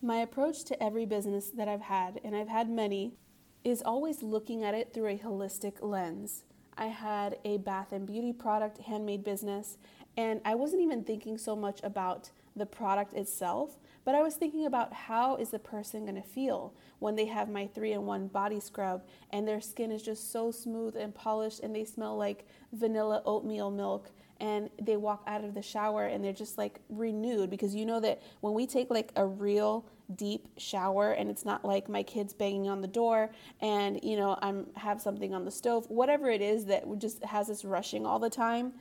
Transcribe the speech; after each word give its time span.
My 0.00 0.18
approach 0.18 0.62
to 0.64 0.80
every 0.80 1.06
business 1.06 1.50
that 1.50 1.66
I've 1.66 1.80
had, 1.80 2.20
and 2.22 2.36
I've 2.36 2.48
had 2.48 2.70
many, 2.70 3.14
is 3.64 3.82
always 3.82 4.22
looking 4.22 4.62
at 4.62 4.72
it 4.72 4.94
through 4.94 5.08
a 5.08 5.18
holistic 5.18 5.82
lens. 5.82 6.44
I 6.76 6.86
had 6.86 7.38
a 7.44 7.56
bath 7.56 7.90
and 7.90 8.06
beauty 8.06 8.32
product 8.32 8.78
handmade 8.78 9.24
business, 9.24 9.76
and 10.16 10.40
I 10.44 10.54
wasn't 10.54 10.82
even 10.82 11.02
thinking 11.02 11.36
so 11.36 11.56
much 11.56 11.80
about 11.82 12.30
the 12.54 12.64
product 12.64 13.14
itself, 13.14 13.80
but 14.04 14.14
I 14.14 14.22
was 14.22 14.36
thinking 14.36 14.66
about 14.66 14.92
how 14.92 15.34
is 15.34 15.50
the 15.50 15.58
person 15.58 16.04
going 16.04 16.14
to 16.14 16.28
feel 16.28 16.74
when 17.00 17.16
they 17.16 17.26
have 17.26 17.48
my 17.48 17.66
3-in-1 17.66 18.30
body 18.30 18.60
scrub 18.60 19.02
and 19.30 19.46
their 19.46 19.60
skin 19.60 19.90
is 19.90 20.02
just 20.02 20.32
so 20.32 20.50
smooth 20.50 20.96
and 20.96 21.14
polished 21.14 21.60
and 21.60 21.74
they 21.74 21.84
smell 21.84 22.16
like 22.16 22.46
vanilla 22.72 23.22
oatmeal 23.26 23.70
milk 23.70 24.10
and 24.40 24.70
they 24.80 24.96
walk 24.96 25.22
out 25.26 25.44
of 25.44 25.54
the 25.54 25.62
shower 25.62 26.06
and 26.06 26.24
they're 26.24 26.32
just 26.32 26.58
like 26.58 26.78
renewed 26.88 27.50
because 27.50 27.74
you 27.74 27.84
know 27.84 28.00
that 28.00 28.22
when 28.40 28.54
we 28.54 28.66
take 28.66 28.90
like 28.90 29.10
a 29.16 29.26
real 29.26 29.84
deep 30.16 30.48
shower 30.56 31.12
and 31.12 31.28
it's 31.28 31.44
not 31.44 31.64
like 31.64 31.88
my 31.88 32.02
kids 32.02 32.32
banging 32.32 32.68
on 32.68 32.80
the 32.80 32.88
door 32.88 33.30
and 33.60 34.00
you 34.02 34.16
know 34.16 34.38
I'm 34.40 34.66
have 34.74 35.00
something 35.00 35.34
on 35.34 35.44
the 35.44 35.50
stove 35.50 35.86
whatever 35.88 36.30
it 36.30 36.40
is 36.40 36.64
that 36.66 36.84
just 36.98 37.22
has 37.24 37.50
us 37.50 37.64
rushing 37.64 38.06
all 38.06 38.18
the 38.18 38.30
time 38.30 38.72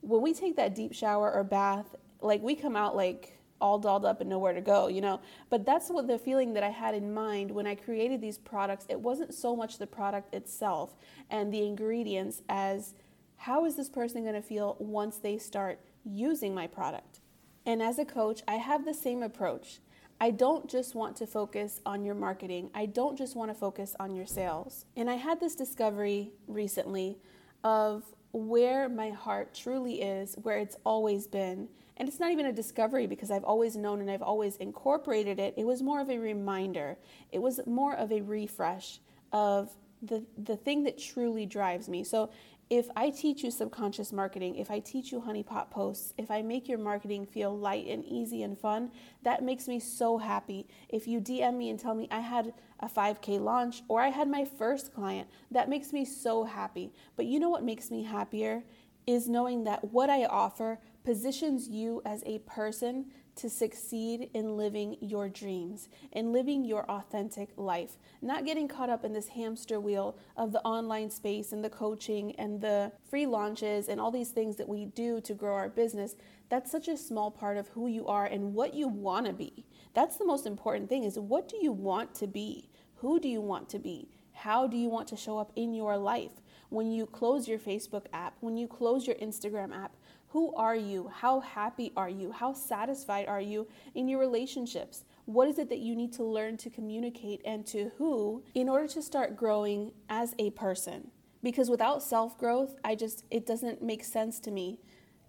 when 0.00 0.22
we 0.22 0.32
take 0.32 0.56
that 0.56 0.74
deep 0.74 0.94
shower 0.94 1.30
or 1.32 1.44
bath 1.44 1.94
like 2.22 2.42
we 2.42 2.54
come 2.54 2.76
out 2.76 2.96
like 2.96 3.40
all 3.60 3.78
dolled 3.78 4.04
up 4.04 4.20
and 4.20 4.30
nowhere 4.30 4.54
to 4.54 4.60
go, 4.60 4.88
you 4.88 5.00
know. 5.00 5.20
But 5.48 5.66
that's 5.66 5.90
what 5.90 6.06
the 6.06 6.18
feeling 6.18 6.54
that 6.54 6.62
I 6.62 6.70
had 6.70 6.94
in 6.94 7.12
mind 7.12 7.50
when 7.50 7.66
I 7.66 7.74
created 7.74 8.20
these 8.20 8.38
products. 8.38 8.86
It 8.88 8.98
wasn't 8.98 9.34
so 9.34 9.54
much 9.54 9.78
the 9.78 9.86
product 9.86 10.34
itself 10.34 10.96
and 11.28 11.52
the 11.52 11.66
ingredients 11.66 12.42
as 12.48 12.94
how 13.40 13.64
is 13.64 13.74
this 13.74 13.88
person 13.88 14.22
going 14.22 14.34
to 14.34 14.42
feel 14.42 14.76
once 14.78 15.16
they 15.16 15.38
start 15.38 15.80
using 16.04 16.54
my 16.54 16.66
product? 16.66 17.20
And 17.64 17.82
as 17.82 17.98
a 17.98 18.04
coach, 18.04 18.42
I 18.46 18.56
have 18.56 18.84
the 18.84 18.92
same 18.92 19.22
approach. 19.22 19.78
I 20.20 20.30
don't 20.30 20.68
just 20.68 20.94
want 20.94 21.16
to 21.16 21.26
focus 21.26 21.80
on 21.86 22.04
your 22.04 22.14
marketing. 22.14 22.68
I 22.74 22.84
don't 22.84 23.16
just 23.16 23.36
want 23.36 23.50
to 23.50 23.54
focus 23.54 23.96
on 23.98 24.14
your 24.14 24.26
sales. 24.26 24.84
And 24.94 25.08
I 25.08 25.14
had 25.14 25.40
this 25.40 25.54
discovery 25.54 26.32
recently 26.46 27.16
of 27.64 28.04
where 28.32 28.90
my 28.90 29.08
heart 29.08 29.54
truly 29.54 30.02
is, 30.02 30.34
where 30.42 30.58
it's 30.58 30.76
always 30.84 31.26
been. 31.26 31.66
And 31.96 32.10
it's 32.10 32.20
not 32.20 32.32
even 32.32 32.44
a 32.44 32.52
discovery 32.52 33.06
because 33.06 33.30
I've 33.30 33.44
always 33.44 33.74
known 33.74 34.02
and 34.02 34.10
I've 34.10 34.20
always 34.20 34.56
incorporated 34.56 35.38
it. 35.38 35.54
It 35.56 35.64
was 35.64 35.82
more 35.82 36.02
of 36.02 36.10
a 36.10 36.18
reminder, 36.18 36.98
it 37.32 37.40
was 37.40 37.58
more 37.66 37.96
of 37.96 38.12
a 38.12 38.20
refresh 38.20 39.00
of 39.32 39.70
the, 40.02 40.24
the 40.36 40.56
thing 40.56 40.84
that 40.84 40.98
truly 40.98 41.46
drives 41.46 41.88
me. 41.88 42.04
So 42.04 42.30
if 42.70 42.88
I 42.94 43.10
teach 43.10 43.42
you 43.42 43.50
subconscious 43.50 44.12
marketing, 44.12 44.54
if 44.54 44.70
I 44.70 44.78
teach 44.78 45.10
you 45.10 45.20
honeypot 45.20 45.70
posts, 45.70 46.14
if 46.16 46.30
I 46.30 46.40
make 46.40 46.68
your 46.68 46.78
marketing 46.78 47.26
feel 47.26 47.56
light 47.56 47.88
and 47.88 48.04
easy 48.04 48.44
and 48.44 48.56
fun, 48.56 48.92
that 49.24 49.42
makes 49.42 49.66
me 49.66 49.80
so 49.80 50.18
happy. 50.18 50.68
If 50.88 51.08
you 51.08 51.20
DM 51.20 51.56
me 51.56 51.70
and 51.70 51.80
tell 51.80 51.96
me 51.96 52.06
I 52.12 52.20
had 52.20 52.54
a 52.78 52.88
5K 52.88 53.40
launch 53.40 53.82
or 53.88 54.00
I 54.00 54.10
had 54.10 54.28
my 54.28 54.44
first 54.44 54.94
client, 54.94 55.28
that 55.50 55.68
makes 55.68 55.92
me 55.92 56.04
so 56.04 56.44
happy. 56.44 56.92
But 57.16 57.26
you 57.26 57.40
know 57.40 57.48
what 57.50 57.64
makes 57.64 57.90
me 57.90 58.04
happier? 58.04 58.62
Is 59.06 59.28
knowing 59.28 59.64
that 59.64 59.92
what 59.92 60.10
I 60.10 60.24
offer 60.24 60.78
positions 61.04 61.68
you 61.68 62.02
as 62.04 62.22
a 62.26 62.38
person 62.40 63.06
to 63.36 63.48
succeed 63.48 64.28
in 64.34 64.56
living 64.56 64.96
your 65.00 65.28
dreams 65.28 65.88
and 66.12 66.32
living 66.32 66.64
your 66.64 66.88
authentic 66.90 67.50
life, 67.56 67.96
not 68.20 68.44
getting 68.44 68.68
caught 68.68 68.90
up 68.90 69.04
in 69.04 69.12
this 69.14 69.28
hamster 69.28 69.80
wheel 69.80 70.16
of 70.36 70.52
the 70.52 70.60
online 70.60 71.10
space 71.10 71.52
and 71.52 71.64
the 71.64 71.70
coaching 71.70 72.34
and 72.36 72.60
the 72.60 72.92
free 73.08 73.26
launches 73.26 73.88
and 73.88 74.00
all 74.00 74.10
these 74.10 74.30
things 74.30 74.56
that 74.56 74.68
we 74.68 74.84
do 74.84 75.20
to 75.22 75.32
grow 75.32 75.54
our 75.54 75.70
business. 75.70 76.16
That's 76.50 76.70
such 76.70 76.86
a 76.86 76.96
small 76.98 77.30
part 77.30 77.56
of 77.56 77.68
who 77.68 77.86
you 77.86 78.06
are 78.06 78.26
and 78.26 78.52
what 78.52 78.74
you 78.74 78.88
want 78.88 79.26
to 79.26 79.32
be. 79.32 79.64
That's 79.94 80.16
the 80.16 80.26
most 80.26 80.46
important 80.46 80.88
thing 80.88 81.04
is 81.04 81.18
what 81.18 81.48
do 81.48 81.56
you 81.62 81.72
want 81.72 82.14
to 82.16 82.26
be? 82.26 82.68
Who 82.96 83.18
do 83.18 83.28
you 83.28 83.40
want 83.40 83.70
to 83.70 83.78
be? 83.78 84.10
How 84.32 84.66
do 84.66 84.76
you 84.76 84.90
want 84.90 85.08
to 85.08 85.16
show 85.16 85.38
up 85.38 85.52
in 85.56 85.72
your 85.72 85.96
life? 85.96 86.39
When 86.70 86.90
you 86.92 87.04
close 87.04 87.48
your 87.48 87.58
Facebook 87.58 88.06
app, 88.12 88.36
when 88.40 88.56
you 88.56 88.68
close 88.68 89.06
your 89.06 89.16
Instagram 89.16 89.74
app, 89.76 89.92
who 90.28 90.54
are 90.54 90.76
you? 90.76 91.10
How 91.12 91.40
happy 91.40 91.92
are 91.96 92.08
you? 92.08 92.30
How 92.30 92.52
satisfied 92.52 93.26
are 93.26 93.40
you 93.40 93.66
in 93.96 94.08
your 94.08 94.20
relationships? 94.20 95.04
What 95.24 95.48
is 95.48 95.58
it 95.58 95.68
that 95.68 95.80
you 95.80 95.96
need 95.96 96.12
to 96.14 96.22
learn 96.22 96.56
to 96.58 96.70
communicate 96.70 97.40
and 97.44 97.66
to 97.66 97.90
who 97.98 98.44
in 98.54 98.68
order 98.68 98.86
to 98.86 99.02
start 99.02 99.36
growing 99.36 99.90
as 100.08 100.36
a 100.38 100.50
person? 100.50 101.10
Because 101.42 101.68
without 101.68 102.04
self 102.04 102.38
growth, 102.38 102.76
I 102.84 102.94
just, 102.94 103.24
it 103.30 103.46
doesn't 103.46 103.82
make 103.82 104.04
sense 104.04 104.38
to 104.40 104.52
me 104.52 104.78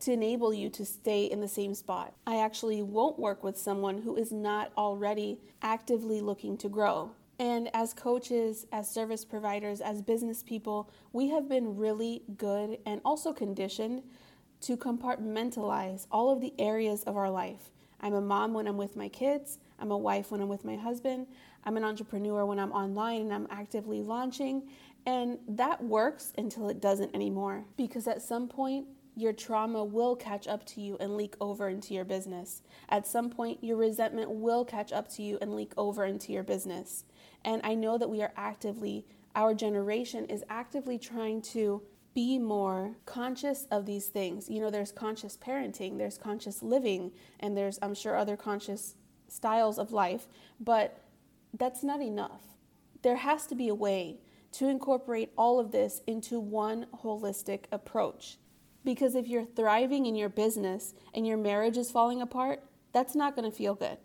to 0.02 0.12
enable 0.12 0.53
you 0.53 0.69
to 0.69 0.85
stay 0.85 1.25
in 1.25 1.40
the 1.40 1.47
same 1.47 1.73
spot. 1.73 2.13
I 2.28 2.38
actually 2.38 2.84
won't 2.84 3.18
work 3.18 3.44
with 3.44 3.58
someone 3.58 4.03
who 4.03 4.16
is 4.16 4.31
not 4.31 4.72
already 4.78 5.40
actively 5.63 6.22
looking 6.22 6.58
to 6.58 6.69
grow. 6.69 7.12
And 7.40 7.69
as 7.74 7.94
coaches, 7.94 8.68
as 8.72 8.90
service 8.90 9.25
providers, 9.25 9.81
as 9.81 10.02
business 10.02 10.44
people, 10.44 10.92
we 11.12 11.30
have 11.30 11.50
been 11.50 11.75
really 11.75 12.24
good 12.38 12.78
and 12.86 13.02
also 13.03 13.34
conditioned 13.34 14.03
to 14.62 14.78
compartmentalize 14.78 16.06
all 16.12 16.30
of 16.30 16.40
the 16.40 16.53
areas 16.59 17.03
of 17.03 17.18
our 17.18 17.31
life. 17.31 17.72
I'm 18.00 18.14
a 18.14 18.22
mom 18.22 18.53
when 18.53 18.68
I'm 18.68 18.78
with 18.78 18.96
my 18.96 19.09
kids, 19.09 19.59
I'm 19.80 19.91
a 19.91 19.97
wife 19.97 20.31
when 20.31 20.41
I'm 20.41 20.50
with 20.50 20.66
my 20.66 20.75
husband, 20.75 21.28
I'm 21.64 21.78
an 21.78 21.84
entrepreneur 21.84 22.46
when 22.46 22.59
I'm 22.59 22.72
online 22.72 23.22
and 23.22 23.34
I'm 23.34 23.47
actively 23.50 24.02
launching. 24.02 24.64
And 25.06 25.40
that 25.47 25.84
works 25.84 26.34
until 26.38 26.70
it 26.70 26.80
doesn't 26.80 27.16
anymore 27.16 27.66
because 27.75 28.08
at 28.08 28.22
some 28.22 28.47
point, 28.47 28.88
your 29.16 29.34
trauma 29.34 29.84
will 29.84 30.16
catch 30.16 30.47
up 30.47 30.66
to 30.66 30.81
you 30.81 30.96
and 31.00 31.18
leak 31.18 31.36
over 31.41 31.68
into 31.68 31.94
your 31.94 32.06
business. 32.06 32.62
At 32.88 33.06
some 33.06 33.30
point, 33.30 33.62
your 33.62 33.75
resentment 33.75 34.30
will 34.30 34.64
catch 34.64 34.94
up 34.94 35.09
to 35.16 35.24
you 35.24 35.38
and 35.41 35.53
leak 35.53 35.74
over 35.75 36.06
into 36.06 36.31
your 36.31 36.44
business. 36.44 37.03
And 37.44 37.62
I 37.63 37.75
know 37.75 37.97
that 37.97 38.09
we 38.09 38.22
are 38.22 38.34
actively, 38.35 39.06
our 39.35 39.53
generation 39.53 40.25
is 40.25 40.44
actively 40.50 40.97
trying 40.97 41.41
to 41.44 41.81
be 42.13 42.38
more 42.38 42.97
conscious 43.06 43.66
of 43.72 43.85
these 43.85 44.07
things. 44.07 44.50
You 44.50 44.59
know, 44.59 44.69
there's 44.69 44.91
conscious 44.91 45.38
parenting, 45.38 45.97
there's 45.97 46.18
conscious 46.18 46.62
living, 46.62 47.12
and 47.40 47.56
there's, 47.56 47.79
I'm 47.81 47.96
sure, 47.96 48.16
other 48.16 48.35
conscious 48.35 48.96
styles 49.28 49.79
of 49.79 49.91
life, 49.91 50.28
but 50.59 51.02
that's 51.57 51.84
not 51.84 52.02
enough. 52.02 52.41
There 53.02 53.16
has 53.16 53.47
to 53.47 53.56
be 53.56 53.69
a 53.69 53.75
way 53.75 54.19
to 54.53 54.68
incorporate 54.68 55.31
all 55.38 55.59
of 55.59 55.72
this 55.72 56.02
into 56.06 56.40
one 56.40 56.85
holistic 57.03 57.63
approach. 57.72 58.38
Because 58.84 59.16
if 59.16 59.28
you're 59.28 59.46
thriving 59.46 60.06
in 60.06 60.16
your 60.16 60.29
business 60.29 60.94
and 61.13 61.25
your 61.25 61.38
marriage 61.38 61.78
is 61.78 61.91
falling 61.91 62.22
apart, 62.22 62.63
that's 62.91 63.16
not 63.16 63.35
going 63.35 63.50
to 63.50 63.56
feel 63.56 63.75
good. 63.75 63.97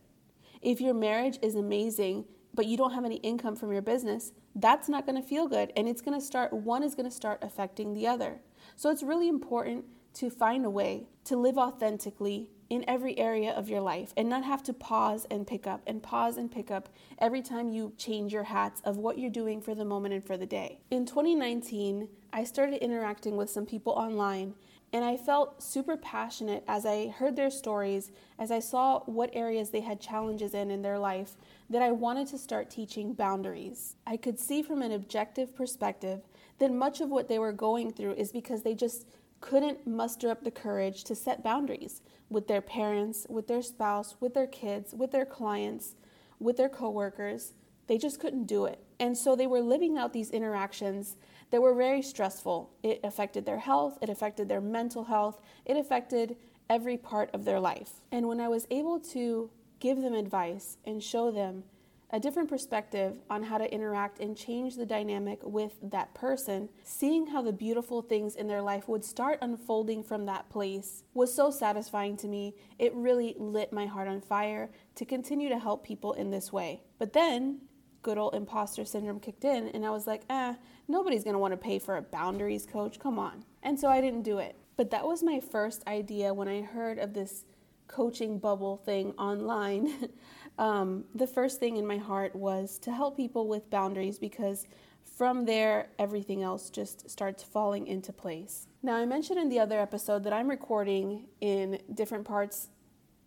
If 0.63 0.81
your 0.81 0.95
marriage 0.95 1.39
is 1.43 1.55
amazing, 1.55 2.27
but 2.57 2.67
you 2.67 2.77
don't 2.77 2.95
have 2.95 3.05
any 3.05 3.17
income 3.17 3.55
from 3.55 3.73
your 3.73 3.83
business, 3.83 4.33
that's 4.57 4.89
not 4.89 5.07
going 5.07 5.21
to 5.21 5.27
feel 5.27 5.47
good. 5.47 5.73
And 5.77 5.89
it's 5.89 6.01
going 6.01 6.19
to 6.19 6.25
start, 6.25 6.53
one 6.53 6.83
is 6.83 6.95
going 6.95 7.09
to 7.09 7.15
start 7.15 7.39
affecting 7.43 7.93
the 7.95 8.07
other. 8.07 8.41
So 8.75 8.91
it's 8.91 9.03
really 9.03 9.29
important 9.29 9.85
to 10.15 10.31
find 10.31 10.65
a 10.65 10.71
way 10.71 11.07
to 11.25 11.37
live 11.37 11.59
authentically 11.59 12.49
in 12.69 12.85
every 12.89 13.17
area 13.19 13.53
of 13.53 13.69
your 13.69 13.81
life 13.81 14.13
and 14.17 14.29
not 14.29 14.45
have 14.45 14.63
to 14.65 14.73
pause 14.73 15.27
and 15.31 15.47
pick 15.47 15.67
up 15.67 15.83
and 15.87 16.03
pause 16.03 16.37
and 16.37 16.51
pick 16.51 16.71
up 16.71 16.89
every 17.19 17.43
time 17.43 17.69
you 17.69 17.93
change 17.97 18.33
your 18.33 18.45
hats 18.45 18.81
of 18.85 18.97
what 18.97 19.19
you're 19.19 19.31
doing 19.31 19.61
for 19.61 19.75
the 19.75 19.85
moment 19.85 20.15
and 20.15 20.25
for 20.25 20.37
the 20.37 20.47
day. 20.47 20.81
In 20.91 21.07
2019, 21.07 22.09
I 22.33 22.45
started 22.45 22.83
interacting 22.83 23.37
with 23.37 23.51
some 23.51 23.67
people 23.67 23.93
online 23.93 24.55
and 24.97 25.05
I 25.05 25.19
felt 25.19 25.63
super 25.63 25.99
passionate 25.99 26.65
as 26.67 26.87
I 26.87 27.09
heard 27.09 27.37
their 27.37 27.51
stories, 27.51 28.13
as 28.39 28.51
I 28.51 28.61
saw 28.61 29.01
what 29.01 29.29
areas 29.35 29.69
they 29.69 29.83
had 29.83 30.01
challenges 30.01 30.55
in 30.55 30.71
in 30.71 30.81
their 30.81 30.99
life, 30.99 31.37
that 31.69 31.83
I 31.83 31.93
wanted 31.93 32.29
to 32.29 32.39
start 32.39 32.71
teaching 32.71 33.13
boundaries. 33.13 33.97
I 34.07 34.17
could 34.17 34.41
see 34.41 34.63
from 34.63 34.81
an 34.81 34.93
objective 34.93 35.55
perspective 35.55 36.23
that 36.61 36.73
much 36.73 37.03
of 37.03 37.11
what 37.11 37.29
they 37.29 37.39
were 37.39 37.53
going 37.53 37.93
through 37.93 38.15
is 38.15 38.33
because 38.33 38.63
they 38.63 38.75
just 38.75 39.07
couldn't 39.43 39.87
muster 39.87 40.31
up 40.31 40.45
the 40.45 40.51
courage 40.51 41.05
to 41.05 41.15
set 41.15 41.45
boundaries 41.45 42.01
with 42.31 42.49
their 42.49 42.63
parents, 42.63 43.27
with 43.29 43.49
their 43.49 43.61
spouse, 43.61 44.17
with 44.19 44.33
their 44.33 44.47
kids, 44.47 44.95
with 44.95 45.13
their 45.13 45.27
clients, 45.27 45.95
with 46.41 46.57
their 46.57 46.71
coworkers. 46.71 47.53
They 47.87 47.99
just 47.99 48.19
couldn't 48.19 48.47
do 48.47 48.65
it. 48.65 48.83
And 48.99 49.15
so 49.19 49.37
they 49.37 49.47
were 49.47 49.61
living 49.61 49.99
out 49.99 50.15
these 50.15 50.31
interactions 50.31 51.17
that 51.51 51.63
were 51.63 51.75
very 51.75 52.03
stressful. 52.03 52.71
It 52.83 53.01
affected 53.05 53.47
their 53.47 53.59
health, 53.59 53.99
it 54.03 54.09
affected 54.09 54.49
their 54.49 54.61
mental 54.61 55.05
health, 55.05 55.41
it 55.65 55.77
affected 55.77 56.37
every 56.69 56.97
part 56.97 57.31
of 57.33 57.45
their 57.45 57.61
life. 57.61 58.03
And 58.11 58.27
when 58.27 58.41
I 58.41 58.49
was 58.49 58.67
able 58.71 58.99
to 59.01 59.51
give 59.79 60.01
them 60.01 60.15
advice 60.15 60.79
and 60.85 61.03
show 61.03 61.31
them 61.31 61.65
a 62.11 62.21
different 62.21 62.49
perspective 62.49 63.19
on 63.29 63.43
how 63.43 63.59
to 63.59 63.73
interact 63.73 64.21
and 64.21 64.37
change 64.37 64.77
the 64.77 64.87
dynamic 64.87 65.41
with 65.43 65.75
that 65.83 66.15
person, 66.15 66.69
seeing 66.85 67.27
how 67.27 67.43
the 67.43 67.53
beautiful 67.53 68.01
things 68.01 68.37
in 68.37 68.47
their 68.47 68.63
life 68.63 68.89
would 68.89 69.05
start 69.05 69.39
unfolding 69.43 70.03
from 70.03 70.25
that 70.27 70.49
place 70.49 71.03
was 71.15 71.35
so 71.35 71.51
satisfying 71.51 72.17
to 72.17 72.29
me. 72.29 72.55
It 72.79 72.95
really 72.95 73.35
lit 73.39 73.73
my 73.73 73.87
heart 73.87 74.07
on 74.07 74.21
fire 74.21 74.71
to 74.95 75.05
continue 75.05 75.49
to 75.49 75.59
help 75.59 75.85
people 75.85 76.13
in 76.13 76.31
this 76.31 76.53
way. 76.53 76.83
But 76.99 77.13
then, 77.13 77.63
good 78.07 78.19
old 78.19 78.35
imposter 78.35 78.85
syndrome 78.85 79.21
kicked 79.21 79.45
in, 79.45 79.69
and 79.75 79.85
I 79.85 79.91
was 79.91 80.07
like, 80.07 80.23
eh, 80.31 80.55
nobody's 80.89 81.25
gonna 81.25 81.39
wanna 81.39 81.57
pay 81.57 81.79
for 81.79 81.97
a 81.97 82.03
boundaries 82.03 82.65
coach, 82.65 82.99
come 82.99 83.19
on. 83.19 83.45
And 83.63 83.79
so 83.79 83.89
I 83.89 84.01
didn't 84.01 84.23
do 84.23 84.39
it. 84.39 84.57
But 84.77 84.91
that 84.91 85.07
was 85.07 85.23
my 85.23 85.41
first 85.41 85.87
idea 85.87 86.33
when 86.33 86.49
I 86.49 86.63
heard 86.63 86.99
of 86.99 87.13
this 87.13 87.45
coaching 87.89 88.39
bubble 88.39 88.77
thing 88.77 89.13
online 89.13 90.11
Um, 90.59 91.05
the 91.15 91.27
first 91.27 91.61
thing 91.61 91.77
in 91.77 91.87
my 91.87 91.99
heart 91.99 92.35
was 92.35 92.79
to 92.81 92.93
help 92.93 93.17
people 93.17 93.47
with 93.47 93.69
boundaries 93.71 94.19
because 94.19 94.67
from 95.05 95.45
there, 95.45 95.89
everything 95.99 96.43
else 96.43 96.71
just 96.71 97.09
starts 97.11 97.43
falling 97.43 97.87
into 97.87 98.13
place. 98.13 98.67
Now, 98.83 98.97
I 98.97 99.07
mentioned 99.07 99.39
in 99.39 99.49
the 99.49 99.61
other 99.61 99.81
episode 99.81 100.25
that 100.25 100.33
I'm 100.33 100.49
recording 100.49 101.27
in 101.41 101.79
different 101.95 102.25
parts 102.25 102.69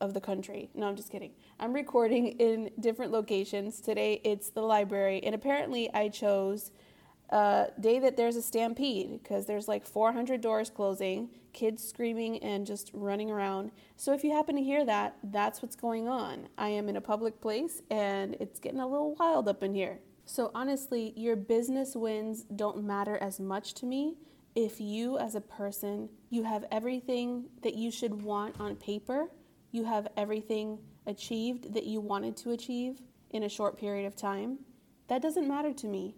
of 0.01 0.13
the 0.13 0.21
country. 0.21 0.69
No, 0.73 0.87
I'm 0.87 0.95
just 0.95 1.11
kidding. 1.11 1.31
I'm 1.59 1.73
recording 1.73 2.27
in 2.39 2.71
different 2.79 3.11
locations. 3.11 3.81
Today 3.81 4.21
it's 4.23 4.49
the 4.49 4.61
library, 4.61 5.21
and 5.23 5.35
apparently 5.35 5.93
I 5.93 6.09
chose 6.09 6.71
a 7.29 7.67
day 7.79 7.99
that 7.99 8.17
there's 8.17 8.35
a 8.35 8.41
stampede 8.41 9.21
because 9.21 9.45
there's 9.45 9.67
like 9.67 9.85
400 9.85 10.41
doors 10.41 10.69
closing, 10.69 11.29
kids 11.53 11.87
screaming 11.87 12.39
and 12.39 12.65
just 12.65 12.89
running 12.93 13.29
around. 13.29 13.71
So 13.97 14.13
if 14.13 14.23
you 14.23 14.31
happen 14.31 14.55
to 14.55 14.63
hear 14.63 14.83
that, 14.85 15.17
that's 15.23 15.61
what's 15.61 15.75
going 15.75 16.07
on. 16.07 16.47
I 16.57 16.69
am 16.69 16.89
in 16.89 16.95
a 16.95 17.01
public 17.01 17.39
place 17.39 17.81
and 17.91 18.35
it's 18.39 18.59
getting 18.59 18.79
a 18.79 18.87
little 18.87 19.15
wild 19.19 19.47
up 19.47 19.61
in 19.61 19.75
here. 19.75 19.99
So 20.25 20.51
honestly, 20.55 21.13
your 21.15 21.35
business 21.35 21.95
wins 21.95 22.43
don't 22.55 22.83
matter 22.83 23.17
as 23.17 23.39
much 23.39 23.73
to 23.75 23.85
me 23.85 24.15
if 24.55 24.81
you 24.81 25.17
as 25.19 25.35
a 25.35 25.41
person, 25.41 26.09
you 26.29 26.43
have 26.43 26.65
everything 26.71 27.45
that 27.61 27.75
you 27.75 27.91
should 27.91 28.23
want 28.23 28.59
on 28.59 28.75
paper 28.75 29.29
you 29.71 29.83
have 29.85 30.07
everything 30.17 30.79
achieved 31.05 31.73
that 31.73 31.85
you 31.85 32.01
wanted 32.01 32.35
to 32.37 32.51
achieve 32.51 33.01
in 33.31 33.43
a 33.43 33.49
short 33.49 33.77
period 33.77 34.05
of 34.05 34.15
time, 34.15 34.59
that 35.07 35.21
doesn't 35.21 35.47
matter 35.47 35.73
to 35.73 35.87
me 35.87 36.15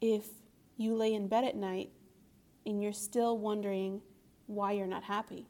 if 0.00 0.26
you 0.76 0.94
lay 0.94 1.14
in 1.14 1.28
bed 1.28 1.44
at 1.44 1.56
night 1.56 1.90
and 2.64 2.82
you're 2.82 2.92
still 2.92 3.38
wondering 3.38 4.00
why 4.46 4.72
you're 4.72 4.86
not 4.86 5.04
happy. 5.04 5.48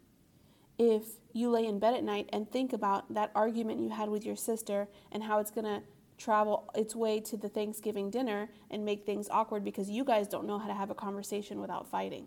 If 0.78 1.04
you 1.32 1.50
lay 1.50 1.66
in 1.66 1.78
bed 1.78 1.94
at 1.94 2.04
night 2.04 2.28
and 2.32 2.50
think 2.50 2.72
about 2.72 3.12
that 3.14 3.32
argument 3.34 3.80
you 3.80 3.90
had 3.90 4.08
with 4.08 4.24
your 4.24 4.36
sister 4.36 4.88
and 5.10 5.22
how 5.22 5.38
it's 5.40 5.50
going 5.50 5.64
to 5.64 5.82
travel 6.16 6.70
its 6.74 6.94
way 6.94 7.20
to 7.20 7.36
the 7.36 7.48
Thanksgiving 7.48 8.10
dinner 8.10 8.48
and 8.70 8.84
make 8.84 9.04
things 9.04 9.28
awkward 9.30 9.64
because 9.64 9.88
you 9.88 10.04
guys 10.04 10.28
don't 10.28 10.46
know 10.46 10.58
how 10.58 10.66
to 10.66 10.74
have 10.74 10.90
a 10.90 10.94
conversation 10.94 11.60
without 11.60 11.88
fighting. 11.88 12.26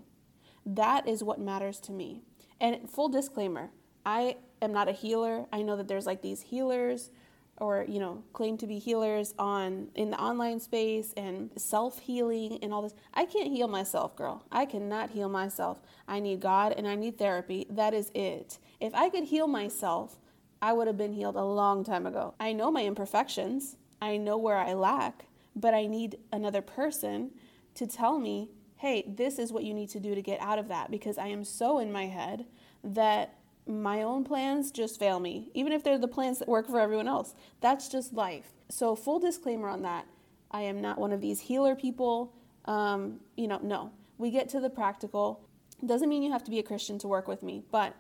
That 0.66 1.08
is 1.08 1.24
what 1.24 1.40
matters 1.40 1.80
to 1.82 1.92
me. 1.92 2.24
And 2.60 2.90
full 2.90 3.10
disclaimer, 3.10 3.72
I 4.06 4.38
am 4.62 4.72
not 4.72 4.88
a 4.88 4.92
healer. 4.92 5.46
I 5.52 5.62
know 5.62 5.76
that 5.78 5.88
there's 5.88 6.06
like 6.06 6.22
these 6.22 6.42
healers 6.42 7.12
or 7.58 7.86
you 7.88 8.00
know 8.00 8.24
claim 8.34 8.58
to 8.58 8.68
be 8.68 8.80
healers 8.80 9.34
on 9.38 9.90
in 9.96 10.12
the 10.12 10.20
online 10.20 10.60
space 10.60 11.14
and 11.18 11.52
self-healing 11.58 12.60
and 12.62 12.74
all 12.74 12.82
this. 12.82 12.96
I 13.14 13.26
can't 13.26 13.52
heal 13.52 13.68
myself 13.68 14.16
girl. 14.16 14.46
I 14.52 14.66
cannot 14.66 15.12
heal 15.12 15.30
myself. 15.30 15.82
I 16.08 16.20
need 16.20 16.40
god 16.40 16.74
and 16.76 16.88
i 16.88 16.96
need 16.96 17.18
therapy. 17.18 17.68
That 17.70 17.94
is 17.94 18.12
it. 18.16 18.60
If 18.80 18.94
i 18.96 19.10
could 19.10 19.26
heal 19.26 19.48
myself 19.48 20.18
i 20.62 20.74
would 20.74 20.88
have 20.88 20.98
been 20.98 21.14
healed 21.14 21.36
a 21.36 21.44
long 21.44 21.84
time 21.84 22.06
ago. 22.06 22.34
I 22.40 22.54
know 22.54 22.72
my 22.72 22.86
imperfections. 22.86 23.78
I 24.02 24.18
know 24.18 24.38
where 24.38 24.58
i 24.58 24.74
lack 24.74 25.26
but 25.56 25.74
i 25.74 25.86
need 25.86 26.18
another 26.32 26.62
person 26.62 27.32
to 27.76 27.88
tell 27.88 28.20
me 28.20 28.50
hey 28.78 29.04
this 29.08 29.38
is 29.40 29.52
what 29.52 29.64
you 29.64 29.74
need 29.74 29.90
to 29.90 30.00
do 30.00 30.16
to 30.16 30.22
get 30.22 30.40
out 30.42 30.60
of 30.60 30.68
that 30.68 30.90
because 30.90 31.18
i 31.18 31.28
am 31.28 31.44
so 31.44 31.80
in 31.80 31.92
my 31.92 32.06
head 32.06 32.46
that 32.84 33.36
my 33.68 34.02
own 34.02 34.24
plans 34.24 34.72
just 34.72 35.00
fail 35.00 35.20
me, 35.20 35.50
even 35.54 35.72
if 35.72 35.84
they're 35.84 35.98
the 35.98 36.08
plans 36.08 36.40
that 36.40 36.48
work 36.48 36.68
for 36.68 36.80
everyone 36.80 37.08
else. 37.08 37.36
That's 37.62 37.88
just 37.88 38.14
life. 38.14 38.54
So, 38.70 38.96
full 38.96 39.20
disclaimer 39.20 39.70
on 39.70 39.82
that 39.84 40.06
I 40.52 40.62
am 40.62 40.82
not 40.82 41.00
one 41.00 41.14
of 41.14 41.22
these 41.22 41.40
healer 41.40 41.76
people. 41.76 42.34
Um, 42.66 43.20
you 43.36 43.48
know, 43.48 43.60
no. 43.64 43.92
We 44.18 44.30
get 44.30 44.50
to 44.50 44.60
the 44.60 44.70
practical. 44.70 45.48
Doesn't 45.84 46.10
mean 46.10 46.22
you 46.22 46.32
have 46.32 46.44
to 46.44 46.52
be 46.52 46.60
a 46.60 46.64
Christian 46.64 47.00
to 47.00 47.08
work 47.08 47.28
with 47.28 47.42
me, 47.42 47.64
but 47.72 47.96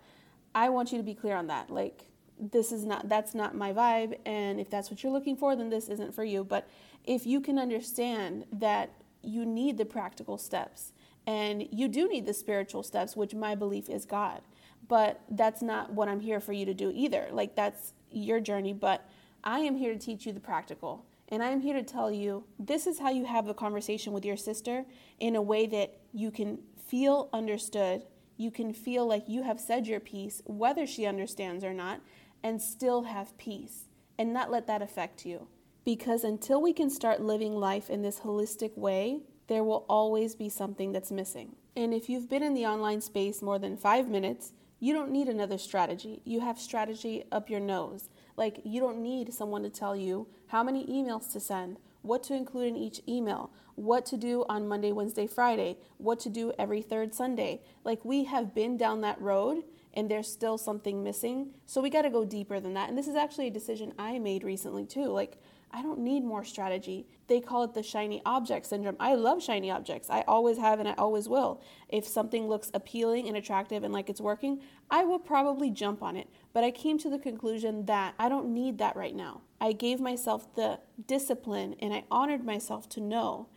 I 0.53 0.69
want 0.69 0.91
you 0.91 0.97
to 0.97 1.03
be 1.03 1.15
clear 1.15 1.35
on 1.35 1.47
that. 1.47 1.71
Like, 1.71 2.05
this 2.39 2.71
is 2.71 2.85
not, 2.85 3.09
that's 3.09 3.33
not 3.33 3.55
my 3.55 3.73
vibe. 3.73 4.17
And 4.25 4.59
if 4.59 4.69
that's 4.69 4.89
what 4.89 5.01
you're 5.01 5.11
looking 5.11 5.35
for, 5.35 5.55
then 5.55 5.69
this 5.69 5.87
isn't 5.87 6.13
for 6.13 6.23
you. 6.23 6.43
But 6.43 6.67
if 7.05 7.25
you 7.25 7.39
can 7.41 7.57
understand 7.57 8.45
that 8.51 8.91
you 9.23 9.45
need 9.45 9.77
the 9.77 9.85
practical 9.85 10.37
steps 10.37 10.93
and 11.25 11.67
you 11.71 11.87
do 11.87 12.07
need 12.07 12.25
the 12.25 12.33
spiritual 12.33 12.83
steps, 12.83 13.15
which 13.15 13.33
my 13.33 13.55
belief 13.55 13.89
is 13.89 14.05
God 14.05 14.41
but 14.91 15.21
that's 15.29 15.61
not 15.61 15.93
what 15.93 16.09
I'm 16.09 16.19
here 16.19 16.41
for 16.41 16.51
you 16.51 16.65
to 16.65 16.73
do 16.73 16.91
either. 16.93 17.29
Like, 17.31 17.55
that's 17.55 17.93
your 18.11 18.41
journey, 18.41 18.73
but 18.73 19.09
I 19.41 19.59
am 19.59 19.77
here 19.77 19.93
to 19.93 19.97
teach 19.97 20.25
you 20.25 20.33
the 20.33 20.41
practical. 20.41 21.05
And 21.29 21.41
I'm 21.41 21.61
here 21.61 21.75
to 21.75 21.81
tell 21.81 22.11
you 22.11 22.43
this 22.59 22.85
is 22.85 22.99
how 22.99 23.09
you 23.09 23.23
have 23.23 23.47
a 23.47 23.53
conversation 23.53 24.11
with 24.11 24.25
your 24.25 24.35
sister 24.35 24.83
in 25.17 25.37
a 25.37 25.41
way 25.41 25.65
that 25.67 26.01
you 26.11 26.29
can 26.29 26.59
feel 26.89 27.29
understood. 27.31 28.03
You 28.35 28.51
can 28.51 28.73
feel 28.73 29.07
like 29.07 29.29
you 29.29 29.43
have 29.43 29.61
said 29.61 29.87
your 29.87 30.01
piece, 30.01 30.41
whether 30.43 30.85
she 30.85 31.05
understands 31.05 31.63
or 31.63 31.73
not, 31.73 32.01
and 32.43 32.61
still 32.61 33.03
have 33.03 33.37
peace 33.37 33.85
and 34.17 34.33
not 34.33 34.51
let 34.51 34.67
that 34.67 34.81
affect 34.81 35.25
you. 35.25 35.47
Because 35.85 36.25
until 36.25 36.61
we 36.61 36.73
can 36.73 36.89
start 36.89 37.21
living 37.21 37.55
life 37.55 37.89
in 37.89 38.01
this 38.01 38.19
holistic 38.19 38.77
way, 38.77 39.21
there 39.47 39.63
will 39.63 39.85
always 39.87 40.35
be 40.35 40.49
something 40.49 40.91
that's 40.91 41.13
missing. 41.13 41.55
And 41.77 41.93
if 41.93 42.09
you've 42.09 42.27
been 42.27 42.43
in 42.43 42.55
the 42.55 42.65
online 42.65 42.99
space 42.99 43.41
more 43.41 43.57
than 43.57 43.77
five 43.77 44.09
minutes, 44.09 44.51
you 44.81 44.93
don't 44.93 45.11
need 45.11 45.29
another 45.29 45.59
strategy. 45.59 46.21
You 46.25 46.39
have 46.41 46.59
strategy 46.59 47.23
up 47.31 47.51
your 47.51 47.59
nose. 47.59 48.09
Like, 48.35 48.61
you 48.63 48.81
don't 48.81 48.97
need 48.97 49.31
someone 49.31 49.61
to 49.61 49.69
tell 49.69 49.95
you 49.95 50.27
how 50.47 50.63
many 50.63 50.87
emails 50.87 51.31
to 51.33 51.39
send, 51.39 51.77
what 52.01 52.23
to 52.23 52.33
include 52.33 52.69
in 52.69 52.75
each 52.75 52.99
email, 53.07 53.51
what 53.75 54.07
to 54.07 54.17
do 54.17 54.43
on 54.49 54.67
Monday, 54.67 54.91
Wednesday, 54.91 55.27
Friday, 55.27 55.77
what 55.97 56.19
to 56.21 56.29
do 56.29 56.51
every 56.57 56.81
third 56.81 57.13
Sunday. 57.13 57.61
Like, 57.83 58.03
we 58.03 58.23
have 58.23 58.55
been 58.55 58.75
down 58.75 59.01
that 59.01 59.21
road 59.21 59.63
and 59.93 60.09
there's 60.09 60.27
still 60.27 60.57
something 60.57 61.03
missing. 61.03 61.51
So, 61.67 61.79
we 61.79 61.91
got 61.91 62.01
to 62.01 62.09
go 62.09 62.25
deeper 62.25 62.59
than 62.59 62.73
that. 62.73 62.89
And 62.89 62.97
this 62.97 63.07
is 63.07 63.15
actually 63.15 63.47
a 63.47 63.51
decision 63.51 63.93
I 63.99 64.17
made 64.17 64.43
recently, 64.43 64.87
too. 64.87 65.09
Like, 65.09 65.37
I 65.73 65.81
don't 65.81 65.99
need 65.99 66.23
more 66.23 66.43
strategy. 66.43 67.07
They 67.27 67.39
call 67.39 67.63
it 67.63 67.73
the 67.73 67.83
shiny 67.83 68.21
object 68.25 68.65
syndrome. 68.65 68.97
I 68.99 69.15
love 69.15 69.41
shiny 69.41 69.71
objects. 69.71 70.09
I 70.09 70.23
always 70.27 70.57
have 70.57 70.79
and 70.79 70.89
I 70.89 70.93
always 70.97 71.29
will. 71.29 71.61
If 71.87 72.05
something 72.05 72.47
looks 72.47 72.71
appealing 72.73 73.27
and 73.27 73.37
attractive 73.37 73.83
and 73.83 73.93
like 73.93 74.09
it's 74.09 74.19
working, 74.19 74.61
I 74.89 75.03
will 75.05 75.19
probably 75.19 75.71
jump 75.71 76.03
on 76.03 76.17
it. 76.17 76.27
But 76.53 76.63
I 76.63 76.71
came 76.71 76.97
to 76.99 77.09
the 77.09 77.19
conclusion 77.19 77.85
that 77.85 78.15
I 78.19 78.27
don't 78.27 78.53
need 78.53 78.77
that 78.79 78.95
right 78.95 79.15
now. 79.15 79.41
I 79.61 79.71
gave 79.71 79.99
myself 79.99 80.53
the 80.55 80.79
discipline 81.07 81.75
and 81.79 81.93
I 81.93 82.03
honored 82.11 82.43
myself 82.43 82.89
to 82.89 83.01
know 83.01 83.47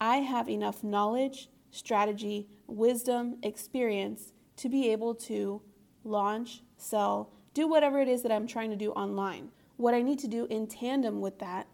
I 0.00 0.18
have 0.18 0.48
enough 0.48 0.84
knowledge, 0.84 1.48
strategy, 1.70 2.48
wisdom, 2.66 3.38
experience 3.42 4.32
to 4.56 4.68
be 4.68 4.90
able 4.92 5.14
to 5.14 5.62
launch, 6.04 6.62
sell, 6.76 7.32
do 7.54 7.66
whatever 7.66 8.00
it 8.00 8.08
is 8.08 8.22
that 8.22 8.32
I'm 8.32 8.46
trying 8.46 8.70
to 8.70 8.76
do 8.76 8.92
online. 8.92 9.50
What 9.76 9.94
I 9.94 10.02
need 10.02 10.18
to 10.20 10.28
do 10.28 10.46
in 10.48 10.66
tandem 10.66 11.20
with 11.20 11.38
that 11.40 11.66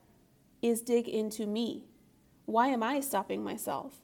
is 0.60 0.80
dig 0.80 1.08
into 1.08 1.46
me. 1.46 1.84
Why 2.46 2.68
am 2.68 2.82
I 2.82 3.00
stopping 3.00 3.44
myself? 3.44 4.02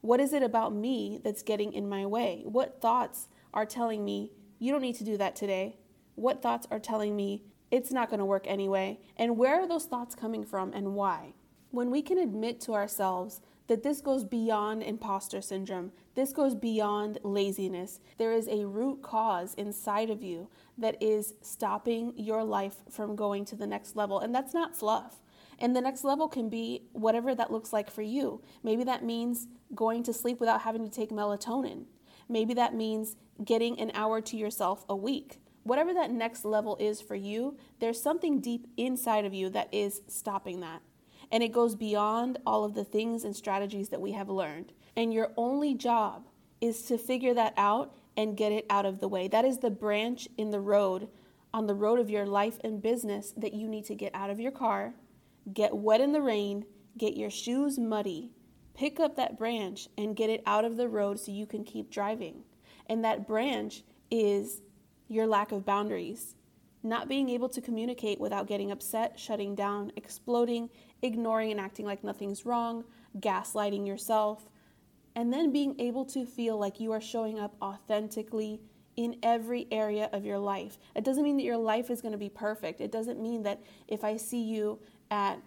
What 0.00 0.20
is 0.20 0.32
it 0.32 0.42
about 0.42 0.74
me 0.74 1.20
that's 1.22 1.42
getting 1.42 1.72
in 1.72 1.88
my 1.88 2.06
way? 2.06 2.42
What 2.44 2.80
thoughts 2.80 3.28
are 3.52 3.66
telling 3.66 4.04
me, 4.04 4.32
you 4.58 4.72
don't 4.72 4.82
need 4.82 4.96
to 4.96 5.04
do 5.04 5.16
that 5.16 5.36
today? 5.36 5.78
What 6.14 6.42
thoughts 6.42 6.66
are 6.70 6.78
telling 6.78 7.16
me, 7.16 7.44
it's 7.70 7.92
not 7.92 8.08
going 8.08 8.18
to 8.18 8.24
work 8.24 8.46
anyway? 8.46 9.00
And 9.16 9.36
where 9.36 9.60
are 9.60 9.68
those 9.68 9.86
thoughts 9.86 10.14
coming 10.14 10.44
from 10.44 10.72
and 10.72 10.94
why? 10.94 11.34
When 11.70 11.90
we 11.90 12.02
can 12.02 12.18
admit 12.18 12.60
to 12.62 12.74
ourselves 12.74 13.40
that 13.66 13.82
this 13.82 14.00
goes 14.00 14.24
beyond 14.24 14.82
imposter 14.82 15.40
syndrome, 15.40 15.92
this 16.14 16.32
goes 16.32 16.54
beyond 16.54 17.18
laziness. 17.22 18.00
There 18.18 18.32
is 18.32 18.46
a 18.48 18.66
root 18.66 19.02
cause 19.02 19.54
inside 19.54 20.10
of 20.10 20.22
you 20.22 20.48
that 20.76 21.02
is 21.02 21.34
stopping 21.40 22.12
your 22.16 22.44
life 22.44 22.76
from 22.90 23.16
going 23.16 23.44
to 23.46 23.56
the 23.56 23.66
next 23.66 23.96
level. 23.96 24.20
And 24.20 24.34
that's 24.34 24.54
not 24.54 24.76
fluff. 24.76 25.22
And 25.58 25.74
the 25.74 25.80
next 25.80 26.04
level 26.04 26.28
can 26.28 26.48
be 26.48 26.82
whatever 26.92 27.34
that 27.34 27.52
looks 27.52 27.72
like 27.72 27.90
for 27.90 28.02
you. 28.02 28.42
Maybe 28.62 28.84
that 28.84 29.04
means 29.04 29.46
going 29.74 30.02
to 30.04 30.12
sleep 30.12 30.40
without 30.40 30.62
having 30.62 30.84
to 30.84 30.90
take 30.90 31.10
melatonin. 31.10 31.84
Maybe 32.28 32.54
that 32.54 32.74
means 32.74 33.16
getting 33.44 33.78
an 33.80 33.92
hour 33.94 34.20
to 34.20 34.36
yourself 34.36 34.84
a 34.88 34.96
week. 34.96 35.40
Whatever 35.62 35.94
that 35.94 36.10
next 36.10 36.44
level 36.44 36.76
is 36.78 37.00
for 37.00 37.14
you, 37.14 37.56
there's 37.80 38.02
something 38.02 38.40
deep 38.40 38.66
inside 38.76 39.24
of 39.24 39.32
you 39.32 39.48
that 39.50 39.72
is 39.72 40.02
stopping 40.08 40.60
that. 40.60 40.82
And 41.32 41.42
it 41.42 41.52
goes 41.52 41.74
beyond 41.74 42.38
all 42.46 42.64
of 42.64 42.74
the 42.74 42.84
things 42.84 43.24
and 43.24 43.34
strategies 43.34 43.88
that 43.90 44.00
we 44.00 44.12
have 44.12 44.28
learned. 44.28 44.72
And 44.96 45.12
your 45.12 45.32
only 45.36 45.74
job 45.74 46.26
is 46.60 46.82
to 46.82 46.98
figure 46.98 47.34
that 47.34 47.54
out 47.56 47.94
and 48.16 48.36
get 48.36 48.52
it 48.52 48.66
out 48.70 48.86
of 48.86 49.00
the 49.00 49.08
way. 49.08 49.28
That 49.28 49.44
is 49.44 49.58
the 49.58 49.70
branch 49.70 50.28
in 50.38 50.50
the 50.50 50.60
road, 50.60 51.08
on 51.52 51.66
the 51.66 51.74
road 51.74 51.98
of 51.98 52.10
your 52.10 52.26
life 52.26 52.58
and 52.62 52.80
business, 52.80 53.32
that 53.36 53.54
you 53.54 53.68
need 53.68 53.84
to 53.86 53.94
get 53.94 54.14
out 54.14 54.30
of 54.30 54.40
your 54.40 54.52
car, 54.52 54.94
get 55.52 55.76
wet 55.76 56.00
in 56.00 56.12
the 56.12 56.22
rain, 56.22 56.64
get 56.96 57.16
your 57.16 57.30
shoes 57.30 57.78
muddy, 57.78 58.30
pick 58.74 59.00
up 59.00 59.16
that 59.16 59.38
branch 59.38 59.88
and 59.98 60.16
get 60.16 60.30
it 60.30 60.42
out 60.46 60.64
of 60.64 60.76
the 60.76 60.88
road 60.88 61.18
so 61.18 61.32
you 61.32 61.46
can 61.46 61.64
keep 61.64 61.90
driving. 61.90 62.42
And 62.88 63.04
that 63.04 63.26
branch 63.26 63.82
is 64.10 64.60
your 65.08 65.26
lack 65.26 65.52
of 65.52 65.64
boundaries. 65.64 66.34
Not 66.82 67.08
being 67.08 67.30
able 67.30 67.48
to 67.48 67.62
communicate 67.62 68.20
without 68.20 68.46
getting 68.46 68.70
upset, 68.70 69.18
shutting 69.18 69.54
down, 69.54 69.90
exploding, 69.96 70.68
ignoring 71.04 71.50
and 71.52 71.60
acting 71.60 71.86
like 71.86 72.02
nothing's 72.02 72.44
wrong, 72.44 72.84
gaslighting 73.20 73.86
yourself, 73.86 74.48
and 75.14 75.32
then 75.32 75.52
being 75.52 75.78
able 75.78 76.04
to 76.06 76.26
feel 76.26 76.58
like 76.58 76.80
you 76.80 76.90
are 76.90 77.00
showing 77.00 77.38
up 77.38 77.54
authentically 77.62 78.60
in 78.96 79.16
every 79.22 79.66
area 79.70 80.08
of 80.12 80.24
your 80.24 80.38
life. 80.38 80.78
It 80.96 81.04
doesn't 81.04 81.22
mean 81.22 81.36
that 81.36 81.42
your 81.44 81.56
life 81.56 81.90
is 81.90 82.00
going 82.00 82.12
to 82.12 82.18
be 82.18 82.28
perfect. 82.28 82.80
It 82.80 82.90
doesn't 82.90 83.20
mean 83.20 83.42
that 83.42 83.60
if 83.86 84.02
I 84.02 84.16
see 84.16 84.42
you 84.42 84.80
at 85.10 85.38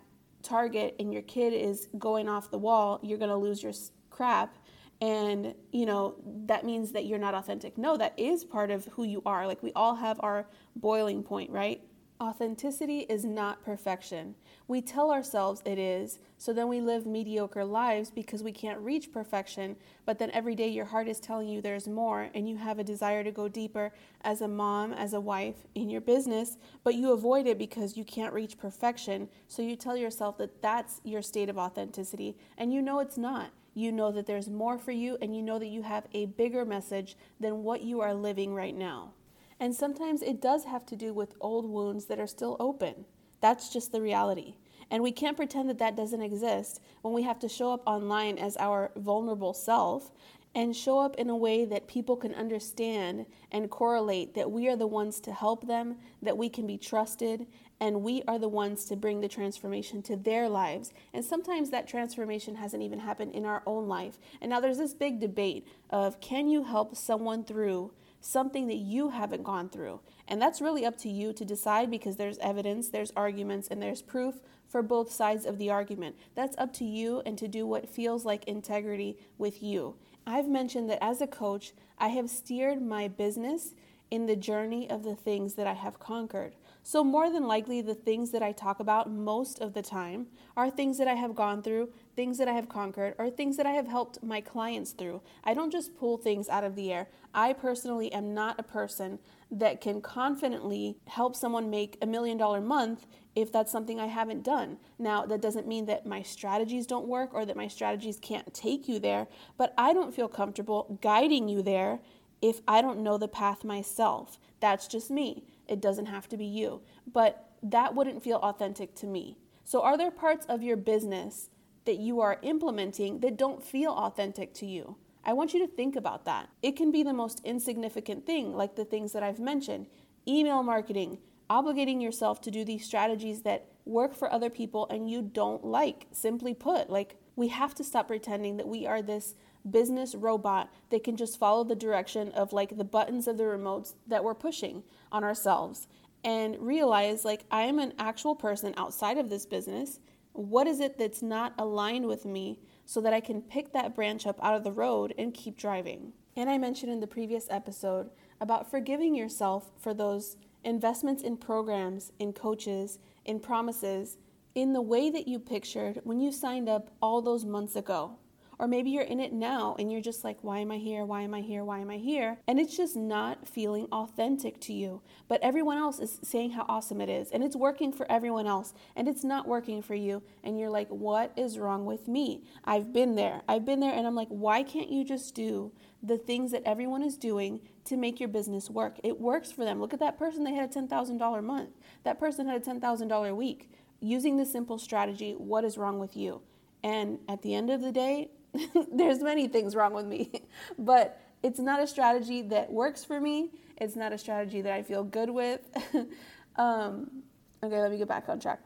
Target 0.44 0.96
and 1.00 1.12
your 1.12 1.24
kid 1.24 1.54
is 1.54 1.90
going 1.98 2.30
off 2.30 2.52
the 2.52 2.58
wall, 2.58 3.00
you're 3.02 3.18
going 3.18 3.32
to 3.32 3.38
lose 3.38 3.64
your 3.64 3.74
crap 4.10 4.58
and 5.00 5.54
you 5.72 5.86
know 5.86 6.16
that 6.46 6.66
means 6.66 6.92
that 6.94 7.06
you're 7.06 7.20
not 7.20 7.36
authentic. 7.36 7.78
No, 7.78 7.98
that 7.98 8.18
is 8.18 8.44
part 8.44 8.72
of 8.72 8.86
who 8.86 9.04
you 9.04 9.22
are. 9.26 9.46
Like 9.46 9.62
we 9.62 9.72
all 9.74 9.96
have 9.96 10.20
our 10.22 10.48
boiling 10.76 11.24
point, 11.24 11.52
right? 11.52 11.82
Authenticity 12.20 13.02
is 13.02 13.24
not 13.24 13.64
perfection. 13.64 14.34
We 14.68 14.82
tell 14.82 15.12
ourselves 15.12 15.62
it 15.66 15.78
is, 15.78 16.18
so 16.40 16.52
then 16.52 16.68
we 16.68 16.82
live 16.82 17.06
mediocre 17.06 17.64
lives 17.64 18.10
because 18.10 18.42
we 18.42 18.52
can't 18.52 18.80
reach 18.80 19.12
perfection. 19.12 19.76
But 20.04 20.18
then 20.18 20.32
every 20.32 20.56
day 20.56 20.68
your 20.68 20.86
heart 20.86 21.08
is 21.08 21.20
telling 21.20 21.48
you 21.48 21.62
there's 21.62 21.88
more, 21.88 22.32
and 22.34 22.50
you 22.50 22.58
have 22.58 22.80
a 22.80 22.84
desire 22.84 23.24
to 23.24 23.32
go 23.32 23.48
deeper 23.48 23.94
as 24.22 24.42
a 24.42 24.48
mom, 24.48 24.94
as 24.94 25.14
a 25.14 25.22
wife, 25.22 25.68
in 25.76 25.92
your 25.92 26.02
business, 26.02 26.58
but 26.84 26.96
you 26.96 27.12
avoid 27.12 27.46
it 27.46 27.60
because 27.60 27.98
you 27.98 28.04
can't 28.04 28.34
reach 28.34 28.58
perfection. 28.58 29.30
So 29.48 29.62
you 29.62 29.76
tell 29.76 29.96
yourself 29.96 30.40
that 30.40 30.60
that's 30.60 31.02
your 31.04 31.22
state 31.22 31.50
of 31.50 31.60
authenticity, 31.60 32.36
and 32.58 32.74
you 32.74 32.82
know 32.82 32.98
it's 32.98 33.20
not. 33.20 33.52
You 33.76 33.92
know 33.92 34.12
that 34.14 34.26
there's 34.26 34.50
more 34.50 34.80
for 34.80 34.92
you, 34.92 35.20
and 35.22 35.36
you 35.36 35.44
know 35.44 35.60
that 35.60 35.68
you 35.68 35.84
have 35.84 36.08
a 36.16 36.26
bigger 36.26 36.66
message 36.66 37.16
than 37.40 37.62
what 37.62 37.84
you 37.84 38.02
are 38.02 38.16
living 38.16 38.56
right 38.56 38.76
now. 38.76 39.12
And 39.60 39.76
sometimes 39.76 40.22
it 40.22 40.42
does 40.42 40.66
have 40.66 40.86
to 40.88 40.96
do 40.96 41.14
with 41.14 41.36
old 41.42 41.70
wounds 41.70 42.06
that 42.06 42.20
are 42.20 42.28
still 42.28 42.58
open. 42.60 43.06
That's 43.42 43.70
just 43.70 43.92
the 43.92 44.02
reality. 44.02 44.56
And 44.90 45.04
we 45.04 45.12
can't 45.12 45.38
pretend 45.38 45.70
that 45.70 45.80
that 45.80 45.98
doesn't 45.98 46.22
exist 46.22 46.80
when 47.02 47.14
we 47.14 47.24
have 47.24 47.40
to 47.40 47.50
show 47.50 47.72
up 47.72 47.84
online 47.86 48.38
as 48.38 48.56
our 48.58 48.92
vulnerable 48.96 49.54
self 49.54 50.12
and 50.56 50.76
show 50.76 50.98
up 50.98 51.16
in 51.18 51.30
a 51.30 51.36
way 51.36 51.66
that 51.66 51.88
people 51.88 52.16
can 52.16 52.34
understand 52.34 53.26
and 53.52 53.70
correlate 53.70 54.34
that 54.34 54.50
we 54.50 54.68
are 54.68 54.76
the 54.76 54.88
ones 54.88 55.20
to 55.20 55.32
help 55.32 55.68
them, 55.68 55.98
that 56.22 56.38
we 56.38 56.50
can 56.50 56.66
be 56.66 56.78
trusted, 56.78 57.46
and 57.80 58.02
we 58.02 58.24
are 58.28 58.40
the 58.40 58.48
ones 58.48 58.86
to 58.86 58.96
bring 58.96 59.22
the 59.22 59.28
transformation 59.28 60.02
to 60.02 60.16
their 60.16 60.50
lives. 60.50 60.92
And 61.14 61.24
sometimes 61.24 61.70
that 61.70 61.88
transformation 61.88 62.56
hasn't 62.56 62.82
even 62.82 63.00
happened 63.00 63.34
in 63.34 63.46
our 63.46 63.62
own 63.68 63.88
life. 63.88 64.18
And 64.42 64.50
now 64.50 64.60
there's 64.60 64.80
this 64.80 64.96
big 64.96 65.20
debate 65.20 65.68
of 65.92 66.20
can 66.22 66.48
you 66.48 66.64
help 66.64 66.96
someone 66.96 67.44
through 67.44 67.92
something 68.28 68.68
that 68.68 68.76
you 68.76 69.10
haven't 69.10 69.44
gone 69.44 69.70
through. 69.70 70.02
And 70.28 70.42
that's 70.42 70.60
really 70.60 70.86
up 70.86 70.98
to 71.00 71.10
you 71.10 71.32
to 71.32 71.46
decide 71.46 71.90
because 71.90 72.18
there's 72.18 72.38
evidence, 72.40 72.90
there's 72.90 73.14
arguments, 73.16 73.70
and 73.70 73.82
there's 73.82 74.02
proof 74.02 74.36
for 74.68 74.82
both 74.82 75.12
sides 75.12 75.46
of 75.46 75.58
the 75.58 75.70
argument. 75.70 76.16
That's 76.36 76.58
up 76.58 76.74
to 76.74 76.84
you 76.84 77.22
and 77.26 77.38
to 77.38 77.48
do 77.48 77.66
what 77.66 77.88
feels 77.88 78.26
like 78.26 78.44
integrity 78.44 79.18
with 79.38 79.64
you. 79.64 79.96
I've 80.26 80.50
mentioned 80.50 80.90
that 80.90 81.02
as 81.02 81.22
a 81.22 81.28
coach, 81.28 81.72
I 81.98 82.10
have 82.10 82.30
steered 82.30 82.82
my 82.82 83.08
business 83.08 83.74
in 84.12 84.26
the 84.26 84.36
journey 84.36 84.90
of 84.90 85.04
the 85.04 85.16
things 85.16 85.54
that 85.54 85.68
I 85.68 85.74
have 85.74 86.00
conquered. 86.00 86.54
So, 86.90 87.04
more 87.04 87.30
than 87.30 87.46
likely, 87.46 87.82
the 87.82 87.94
things 87.94 88.32
that 88.32 88.42
I 88.42 88.54
talk 88.54 88.80
about 88.80 89.12
most 89.12 89.60
of 89.60 89.74
the 89.74 89.82
time 89.82 90.28
are 90.56 90.70
things 90.70 90.98
that 91.00 91.08
I 91.10 91.16
have 91.16 91.36
gone 91.36 91.62
through, 91.62 91.90
things 92.16 92.38
that 92.38 92.48
I 92.48 92.54
have 92.54 92.70
conquered, 92.70 93.14
or 93.18 93.30
things 93.30 93.58
that 93.58 93.66
I 93.66 93.72
have 93.72 93.88
helped 93.90 94.24
my 94.24 94.40
clients 94.40 94.92
through. 94.92 95.22
I 95.44 95.54
don't 95.54 95.70
just 95.70 95.98
pull 95.98 96.16
things 96.16 96.48
out 96.48 96.64
of 96.64 96.78
the 96.78 96.94
air. 96.94 97.10
I 97.34 97.52
personally 97.52 98.10
am 98.14 98.34
not 98.34 98.58
a 98.58 98.64
person 98.64 99.20
that 99.52 99.82
can 99.82 100.00
confidently 100.00 100.96
help 101.08 101.36
someone 101.36 101.70
make 101.70 101.98
a 102.02 102.06
million 102.06 102.38
dollar 102.38 102.62
month 102.62 103.06
if 103.36 103.52
that's 103.52 103.70
something 103.70 104.00
I 104.00 104.08
haven't 104.08 104.46
done. 104.46 104.78
Now, 104.98 105.26
that 105.26 105.42
doesn't 105.42 105.68
mean 105.68 105.88
that 105.88 106.06
my 106.06 106.22
strategies 106.22 106.88
don't 106.88 107.10
work 107.10 107.34
or 107.34 107.46
that 107.46 107.58
my 107.58 107.68
strategies 107.68 108.18
can't 108.18 108.54
take 108.54 108.88
you 108.88 108.98
there, 108.98 109.28
but 109.58 109.74
I 109.78 109.92
don't 109.92 110.16
feel 110.16 110.30
comfortable 110.30 110.98
guiding 111.02 111.50
you 111.50 111.62
there 111.62 112.00
if 112.42 112.62
I 112.66 112.82
don't 112.82 113.04
know 113.04 113.18
the 113.18 113.28
path 113.28 113.66
myself. 113.66 114.40
That's 114.62 114.88
just 114.88 115.12
me. 115.12 115.44
It 115.68 115.82
doesn't 115.82 116.08
have 116.08 116.28
to 116.30 116.38
be 116.38 116.46
you. 116.46 116.82
But 117.12 117.50
that 117.64 117.96
wouldn't 117.96 118.24
feel 118.24 118.38
authentic 118.38 118.96
to 118.96 119.08
me. 119.08 119.38
So, 119.64 119.82
are 119.82 119.98
there 119.98 120.12
parts 120.12 120.46
of 120.46 120.64
your 120.64 120.78
business 120.78 121.50
that 121.86 121.98
you 121.98 122.22
are 122.22 122.40
implementing 122.42 123.20
that 123.20 123.38
don't 123.38 123.64
feel 123.64 123.92
authentic 123.92 124.54
to 124.56 124.66
you? 124.66 124.98
I 125.24 125.34
want 125.34 125.54
you 125.54 125.60
to 125.60 125.68
think 125.68 125.96
about 125.98 126.24
that. 126.26 126.50
It 126.62 126.78
can 126.78 126.92
be 126.92 127.04
the 127.04 127.14
most 127.14 127.42
insignificant 127.44 128.26
thing, 128.26 128.56
like 128.56 128.76
the 128.76 128.86
things 128.86 129.12
that 129.12 129.24
I've 129.24 129.40
mentioned 129.40 129.88
email 130.28 130.62
marketing, 130.64 131.20
obligating 131.50 132.02
yourself 132.02 132.42
to 132.42 132.52
do 132.52 132.66
these 132.66 132.86
strategies 132.86 133.42
that 133.42 133.68
work 133.86 134.14
for 134.14 134.32
other 134.32 134.50
people 134.50 134.88
and 134.90 135.10
you 135.10 135.22
don't 135.22 135.64
like. 135.64 136.08
Simply 136.12 136.54
put, 136.54 136.90
like, 136.90 137.16
we 137.36 137.48
have 137.50 137.74
to 137.76 137.84
stop 137.84 138.08
pretending 138.08 138.58
that 138.58 138.68
we 138.68 138.86
are 138.86 139.02
this 139.02 139.36
business 139.72 140.16
robot 140.16 140.70
that 140.90 141.04
can 141.04 141.18
just 141.18 141.40
follow 141.40 141.64
the 141.64 141.76
direction 141.76 142.32
of 142.32 142.54
like 142.54 142.78
the 142.78 142.84
buttons 142.84 143.28
of 143.28 143.38
the 143.38 143.44
remotes 143.44 143.94
that 144.08 144.24
we're 144.24 144.34
pushing 144.34 144.84
on 145.12 145.24
ourselves 145.24 145.88
and 146.24 146.58
realize 146.60 147.24
like 147.24 147.46
I 147.52 147.64
am 147.64 147.80
an 147.80 147.94
actual 148.00 148.36
person 148.36 148.74
outside 148.78 149.18
of 149.18 149.30
this 149.30 149.46
business. 149.46 150.00
What 150.34 150.68
is 150.68 150.80
it 150.80 150.98
that's 150.98 151.22
not 151.22 151.54
aligned 151.58 152.06
with 152.06 152.26
me 152.26 152.60
so 152.86 153.02
that 153.02 153.14
I 153.14 153.20
can 153.20 153.42
pick 153.42 153.74
that 153.74 153.96
branch 153.96 154.28
up 154.28 154.38
out 154.42 154.56
of 154.56 154.64
the 154.64 154.72
road 154.72 155.14
and 155.18 155.34
keep 155.34 155.58
driving? 155.58 156.14
And 156.36 156.50
I 156.50 156.58
mentioned 156.58 156.92
in 156.92 157.00
the 157.00 157.08
previous 157.08 157.48
episode 157.50 158.12
about 158.40 158.70
forgiving 158.70 159.16
yourself 159.16 159.72
for 159.80 159.94
those 159.94 160.38
investments 160.64 161.24
in 161.24 161.38
programs, 161.38 162.12
in 162.20 162.34
coaches, 162.34 163.00
in 163.26 163.40
promises, 163.40 164.18
in 164.54 164.74
the 164.74 164.82
way 164.82 165.10
that 165.10 165.28
you 165.28 165.40
pictured 165.40 166.02
when 166.04 166.20
you 166.20 166.32
signed 166.32 166.68
up 166.68 166.92
all 167.02 167.22
those 167.22 167.46
months 167.46 167.76
ago. 167.76 168.18
Or 168.60 168.68
maybe 168.68 168.90
you're 168.90 169.04
in 169.04 169.20
it 169.20 169.34
now 169.34 169.76
and 169.78 169.92
you're 169.92 170.02
just 170.02 170.24
like, 170.24 170.38
why 170.42 170.60
am 170.60 170.72
I 170.72 170.78
here? 170.78 171.06
Why 171.06 171.22
am 171.22 171.34
I 171.34 171.42
here? 171.42 171.64
Why 171.64 171.80
am 171.80 171.92
I 171.92 171.98
here? 171.98 172.40
And 172.48 172.60
it's 172.60 172.76
just 172.76 172.96
not 172.96 173.48
feeling 173.48 173.88
authentic 173.92 174.60
to 174.62 174.74
you. 174.74 175.02
But 175.28 175.42
everyone 175.44 175.78
else 175.78 176.00
is 176.00 176.20
saying 176.24 176.52
how 176.52 176.66
awesome 176.68 177.00
it 177.00 177.10
is. 177.10 177.30
And 177.30 177.44
it's 177.44 177.56
working 177.56 177.92
for 177.92 178.12
everyone 178.12 178.48
else. 178.48 178.74
And 178.96 179.08
it's 179.08 179.24
not 179.24 179.48
working 179.48 179.84
for 179.84 179.94
you. 179.94 180.24
And 180.44 180.60
you're 180.60 180.72
like, 180.72 180.90
what 180.90 181.34
is 181.36 181.60
wrong 181.60 181.86
with 181.86 182.08
me? 182.08 182.44
I've 182.66 182.92
been 182.92 183.16
there. 183.16 183.44
I've 183.48 183.66
been 183.66 183.80
there. 183.80 183.94
And 183.94 184.08
I'm 184.08 184.16
like, 184.16 184.30
why 184.30 184.64
can't 184.64 184.90
you 184.90 185.04
just 185.06 185.36
do 185.36 185.72
the 186.02 186.18
things 186.18 186.52
that 186.52 186.64
everyone 186.66 187.04
is 187.04 187.16
doing 187.16 187.62
to 187.86 187.96
make 187.96 188.20
your 188.20 188.30
business 188.30 188.72
work? 188.72 189.00
It 189.04 189.22
works 189.22 189.52
for 189.52 189.66
them. 189.66 189.80
Look 189.80 189.94
at 189.94 190.00
that 190.00 190.18
person. 190.18 190.44
They 190.44 190.54
had 190.54 190.76
a 190.76 190.80
$10,000 190.80 191.44
month. 191.44 191.70
That 192.04 192.20
person 192.20 192.48
had 192.48 192.60
a 192.60 192.66
$10,000 192.66 193.36
week. 193.36 193.70
Using 194.00 194.38
this 194.38 194.52
simple 194.52 194.80
strategy, 194.80 195.34
what 195.34 195.64
is 195.64 195.78
wrong 195.78 196.00
with 196.00 196.18
you? 196.18 196.42
And 196.84 197.20
at 197.28 197.42
the 197.42 197.56
end 197.56 197.70
of 197.70 197.82
the 197.82 197.92
day, 197.92 198.30
there's 198.92 199.22
many 199.22 199.48
things 199.48 199.76
wrong 199.76 199.94
with 199.94 200.06
me, 200.06 200.44
but 200.78 201.22
it's 201.44 201.60
not 201.60 201.82
a 201.82 201.88
strategy 201.88 202.42
that 202.44 202.72
works 202.72 203.04
for 203.04 203.20
me. 203.20 203.52
It's 203.78 203.96
not 203.96 204.12
a 204.12 204.18
strategy 204.18 204.62
that 204.62 204.74
I 204.74 204.84
feel 204.84 205.04
good 205.04 205.30
with. 205.30 205.62
um, 206.56 207.24
okay, 207.64 207.80
let 207.80 207.92
me 207.92 207.98
get 207.98 208.08
back 208.08 208.28
on 208.28 208.40
track. 208.40 208.60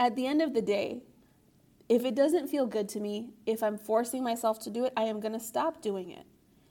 At 0.00 0.16
the 0.16 0.26
end 0.26 0.40
of 0.40 0.54
the 0.54 0.62
day, 0.62 1.02
if 1.88 2.04
it 2.04 2.14
doesn't 2.14 2.48
feel 2.48 2.66
good 2.66 2.88
to 2.90 3.00
me, 3.00 3.30
if 3.44 3.62
I'm 3.62 3.76
forcing 3.76 4.24
myself 4.24 4.58
to 4.60 4.70
do 4.70 4.84
it, 4.84 4.92
I 4.96 5.02
am 5.02 5.20
going 5.20 5.34
to 5.34 5.40
stop 5.40 5.82
doing 5.82 6.10
it. 6.10 6.24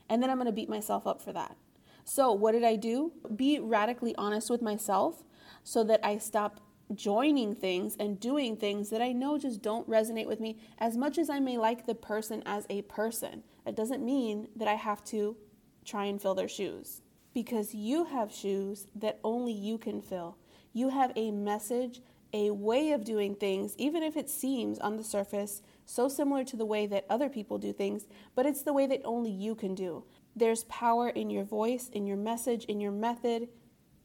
And 0.09 0.21
then 0.21 0.29
I'm 0.29 0.37
going 0.37 0.47
to 0.47 0.51
beat 0.51 0.69
myself 0.69 1.05
up 1.05 1.21
for 1.21 1.31
that. 1.33 1.55
So, 2.03 2.31
what 2.31 2.53
did 2.53 2.63
I 2.63 2.75
do? 2.75 3.13
Be 3.35 3.59
radically 3.59 4.15
honest 4.15 4.49
with 4.49 4.61
myself 4.61 5.23
so 5.63 5.83
that 5.83 5.99
I 6.03 6.17
stop 6.17 6.59
joining 6.95 7.55
things 7.55 7.95
and 7.99 8.19
doing 8.19 8.55
things 8.55 8.89
that 8.89 9.01
I 9.01 9.11
know 9.11 9.37
just 9.37 9.61
don't 9.61 9.89
resonate 9.89 10.27
with 10.27 10.39
me 10.39 10.57
as 10.77 10.97
much 10.97 11.17
as 11.17 11.29
I 11.29 11.39
may 11.39 11.57
like 11.57 11.85
the 11.85 11.95
person 11.95 12.43
as 12.45 12.65
a 12.69 12.81
person. 12.83 13.43
That 13.65 13.75
doesn't 13.75 14.03
mean 14.03 14.47
that 14.55 14.67
I 14.67 14.75
have 14.75 15.03
to 15.05 15.37
try 15.85 16.05
and 16.05 16.21
fill 16.21 16.35
their 16.35 16.47
shoes 16.47 17.01
because 17.33 17.73
you 17.73 18.05
have 18.05 18.31
shoes 18.31 18.87
that 18.95 19.19
only 19.23 19.53
you 19.53 19.77
can 19.77 20.01
fill. 20.01 20.37
You 20.73 20.89
have 20.89 21.11
a 21.15 21.31
message, 21.31 22.01
a 22.33 22.51
way 22.51 22.91
of 22.91 23.03
doing 23.03 23.35
things, 23.35 23.75
even 23.77 24.03
if 24.03 24.15
it 24.15 24.29
seems 24.29 24.79
on 24.79 24.97
the 24.97 25.03
surface 25.03 25.61
so 25.85 26.07
similar 26.07 26.43
to 26.45 26.55
the 26.55 26.65
way 26.65 26.87
that 26.87 27.05
other 27.09 27.29
people 27.29 27.57
do 27.57 27.73
things, 27.73 28.07
but 28.35 28.45
it's 28.45 28.61
the 28.61 28.73
way 28.73 28.87
that 28.87 29.01
only 29.03 29.31
you 29.31 29.55
can 29.55 29.75
do. 29.75 30.03
There's 30.35 30.63
power 30.65 31.09
in 31.09 31.29
your 31.29 31.43
voice, 31.43 31.89
in 31.89 32.07
your 32.07 32.17
message, 32.17 32.65
in 32.65 32.79
your 32.79 32.91
method, 32.91 33.49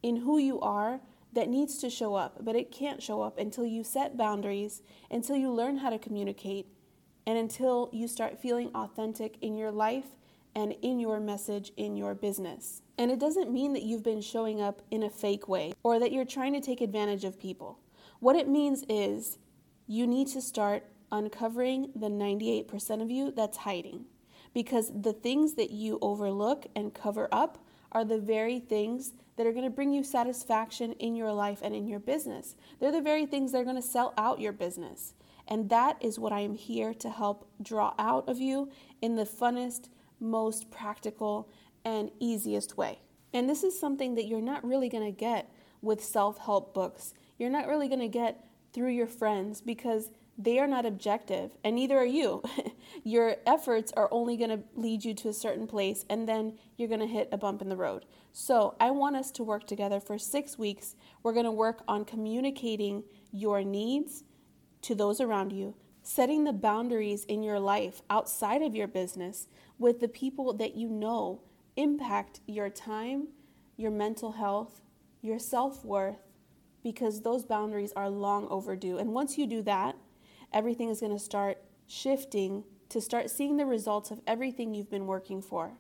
in 0.03 0.17
who 0.17 0.39
you 0.39 0.61
are 0.61 1.01
that 1.37 1.51
needs 1.51 1.77
to 1.77 1.91
show 1.91 2.15
up, 2.15 2.39
but 2.41 2.57
it 2.57 2.73
can't 2.73 3.03
show 3.03 3.21
up 3.21 3.39
until 3.39 3.67
you 3.67 3.85
set 3.85 4.17
boundaries, 4.17 4.83
until 5.11 5.37
you 5.37 5.53
learn 5.53 5.77
how 5.77 5.91
to 5.91 5.99
communicate, 5.99 6.67
and 7.27 7.37
until 7.37 7.91
you 7.93 8.09
start 8.09 8.41
feeling 8.41 8.71
authentic 8.75 9.37
in 9.43 9.55
your 9.55 9.71
life 9.71 10.17
and 10.55 10.75
in 10.81 10.99
your 10.99 11.21
message 11.21 11.73
in 11.77 11.95
your 11.95 12.15
business. 12.15 12.81
And 12.97 13.11
it 13.11 13.19
doesn't 13.21 13.53
mean 13.53 13.75
that 13.75 13.83
you've 13.83 14.03
been 14.03 14.23
showing 14.23 14.63
up 14.63 14.81
in 14.91 15.03
a 15.03 15.11
fake 15.11 15.47
way 15.47 15.75
or 15.83 15.99
that 15.99 16.11
you're 16.11 16.25
trying 16.25 16.55
to 16.55 16.61
take 16.63 16.81
advantage 16.81 17.25
of 17.25 17.39
people. 17.39 17.81
What 18.21 18.37
it 18.37 18.49
means 18.49 18.83
is 18.89 19.37
you 19.87 20.07
need 20.07 20.29
to 20.29 20.41
start 20.41 20.85
uncovering 21.13 21.91
the 21.95 22.09
98% 22.09 23.03
of 23.03 23.11
you 23.11 23.31
that's 23.31 23.59
hiding. 23.59 24.07
Because 24.55 24.91
the 24.99 25.13
things 25.13 25.55
that 25.57 25.71
you 25.71 25.99
overlook 26.01 26.65
and 26.75 26.95
cover 26.95 27.29
up 27.31 27.59
are 27.93 28.05
the 28.05 28.19
very 28.19 28.59
things 28.59 29.13
that 29.37 29.47
are 29.47 29.53
going 29.53 29.65
to 29.65 29.71
bring 29.71 29.93
you 29.93 30.03
satisfaction 30.03 30.93
in 30.93 31.15
your 31.15 31.33
life 31.33 31.61
and 31.63 31.75
in 31.75 31.87
your 31.87 32.01
business. 32.01 32.57
They're 32.81 32.93
the 32.93 33.01
very 33.01 33.27
things 33.27 33.53
that 33.53 33.61
are 33.61 33.65
going 33.65 33.77
to 33.77 33.83
sell 33.83 34.15
out 34.17 34.41
your 34.41 34.53
business. 34.53 35.15
And 35.49 35.69
that 35.71 35.97
is 36.01 36.19
what 36.19 36.33
I 36.33 36.41
am 36.41 36.55
here 36.55 36.93
to 36.95 37.11
help 37.11 37.49
draw 37.63 37.95
out 37.99 38.29
of 38.29 38.39
you 38.41 38.71
in 39.01 39.17
the 39.17 39.25
funnest, 39.25 39.89
most 40.19 40.71
practical, 40.71 41.49
and 41.85 42.11
easiest 42.19 42.77
way. 42.77 43.01
And 43.33 43.49
this 43.49 43.63
is 43.63 43.79
something 43.79 44.15
that 44.15 44.27
you're 44.27 44.41
not 44.41 44.65
really 44.65 44.89
going 44.89 45.05
to 45.05 45.17
get 45.17 45.53
with 45.83 46.03
self 46.03 46.39
help 46.39 46.75
books. 46.75 47.15
You're 47.39 47.51
not 47.51 47.69
really 47.69 47.89
going 47.89 48.01
to 48.01 48.09
get 48.09 48.45
through 48.73 48.91
your 48.91 49.07
friends 49.07 49.61
because 49.61 50.11
they 50.39 50.59
are 50.59 50.67
not 50.67 50.85
objective, 50.85 51.53
and 51.65 51.77
neither 51.77 51.97
are 51.97 52.05
you. 52.05 52.43
your 53.05 53.37
efforts 53.47 53.93
are 53.97 54.09
only 54.11 54.37
going 54.37 54.51
to 54.51 54.61
lead 54.75 55.05
you 55.05 55.15
to 55.15 55.29
a 55.29 55.33
certain 55.33 55.67
place, 55.67 56.05
and 56.11 56.29
then 56.29 56.59
you're 56.77 56.89
going 56.89 57.01
to 57.01 57.07
hit 57.07 57.29
a 57.33 57.39
bump 57.39 57.63
in 57.63 57.71
the 57.71 57.77
road. 57.77 58.05
So, 58.33 58.77
I 58.79 58.91
want 58.91 59.17
us 59.17 59.31
to 59.33 59.43
work 59.43 59.67
together 59.67 59.99
for 59.99 60.19
six 60.19 60.59
weeks. 60.59 60.95
We're 61.23 61.33
going 61.33 61.47
to 61.47 61.51
work 61.51 61.83
on 61.89 62.05
communicating 62.05 63.05
your 63.33 63.65
needs 63.65 64.25
to 64.83 64.95
those 64.95 65.21
around 65.21 65.53
you, 65.53 65.75
setting 66.03 66.45
the 66.45 66.53
boundaries 66.53 67.25
in 67.25 67.43
your 67.43 67.59
life 67.59 68.03
outside 68.11 68.61
of 68.61 68.75
your 68.75 68.89
business 68.89 69.49
with 69.79 70.01
the 70.01 70.09
people 70.09 70.53
that 70.53 70.77
you 70.77 70.89
know 70.89 71.41
impact 71.77 72.41
your 72.47 72.69
time, 72.69 73.29
your 73.77 73.91
mental 73.91 74.33
health, 74.33 74.83
your 75.23 75.39
self 75.39 75.85
worth, 75.85 76.29
because 76.83 77.23
those 77.23 77.45
boundaries 77.45 77.93
are 77.97 78.11
long 78.11 78.47
overdue. 78.49 78.99
And 78.99 79.13
once 79.13 79.39
you 79.39 79.47
do 79.47 79.63
that, 79.63 79.97
everything 80.57 80.89
is 80.89 81.01
going 81.01 81.13
to 81.13 81.19
start 81.19 81.59
shifting 81.87 82.65
to 82.89 82.99
start 82.99 83.29
seeing 83.29 83.59
the 83.59 83.67
results 83.67 84.11
of 84.11 84.23
everything 84.27 84.73
you've 84.73 84.91
been 84.91 85.07
working 85.07 85.43
for. 85.43 85.73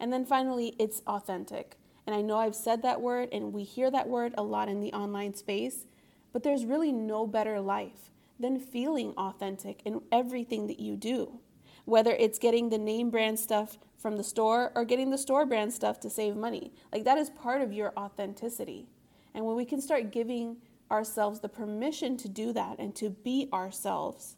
And 0.00 0.10
then 0.10 0.24
finally, 0.24 0.74
it's 0.78 1.02
authentic. 1.06 1.76
And 2.06 2.16
I 2.16 2.22
know 2.22 2.38
I've 2.38 2.54
said 2.54 2.80
that 2.80 3.02
word 3.02 3.28
and 3.30 3.52
we 3.52 3.62
hear 3.62 3.90
that 3.90 4.08
word 4.08 4.32
a 4.38 4.42
lot 4.42 4.70
in 4.70 4.80
the 4.80 4.92
online 4.94 5.34
space, 5.34 5.84
but 6.32 6.42
there's 6.42 6.64
really 6.64 6.92
no 6.92 7.26
better 7.26 7.60
life 7.60 8.10
than 8.40 8.58
feeling 8.58 9.12
authentic 9.18 9.82
in 9.84 10.00
everything 10.10 10.66
that 10.68 10.80
you 10.80 10.96
do. 10.96 11.40
Whether 11.84 12.12
it's 12.12 12.38
getting 12.38 12.70
the 12.70 12.78
name 12.78 13.10
brand 13.10 13.38
stuff 13.38 13.78
from 13.98 14.16
the 14.16 14.24
store 14.24 14.72
or 14.74 14.86
getting 14.86 15.10
the 15.10 15.18
store 15.18 15.44
brand 15.44 15.74
stuff 15.74 16.00
to 16.00 16.10
save 16.10 16.36
money. 16.36 16.72
Like 16.90 17.04
that 17.04 17.18
is 17.18 17.28
part 17.28 17.60
of 17.60 17.74
your 17.74 17.92
authenticity. 17.98 18.88
And 19.34 19.44
when 19.44 19.56
we 19.56 19.66
can 19.66 19.82
start 19.82 20.10
giving 20.10 20.56
ourselves 20.90 21.40
the 21.40 21.48
permission 21.48 22.16
to 22.18 22.28
do 22.28 22.52
that 22.52 22.78
and 22.78 22.94
to 22.96 23.10
be 23.10 23.48
ourselves, 23.52 24.36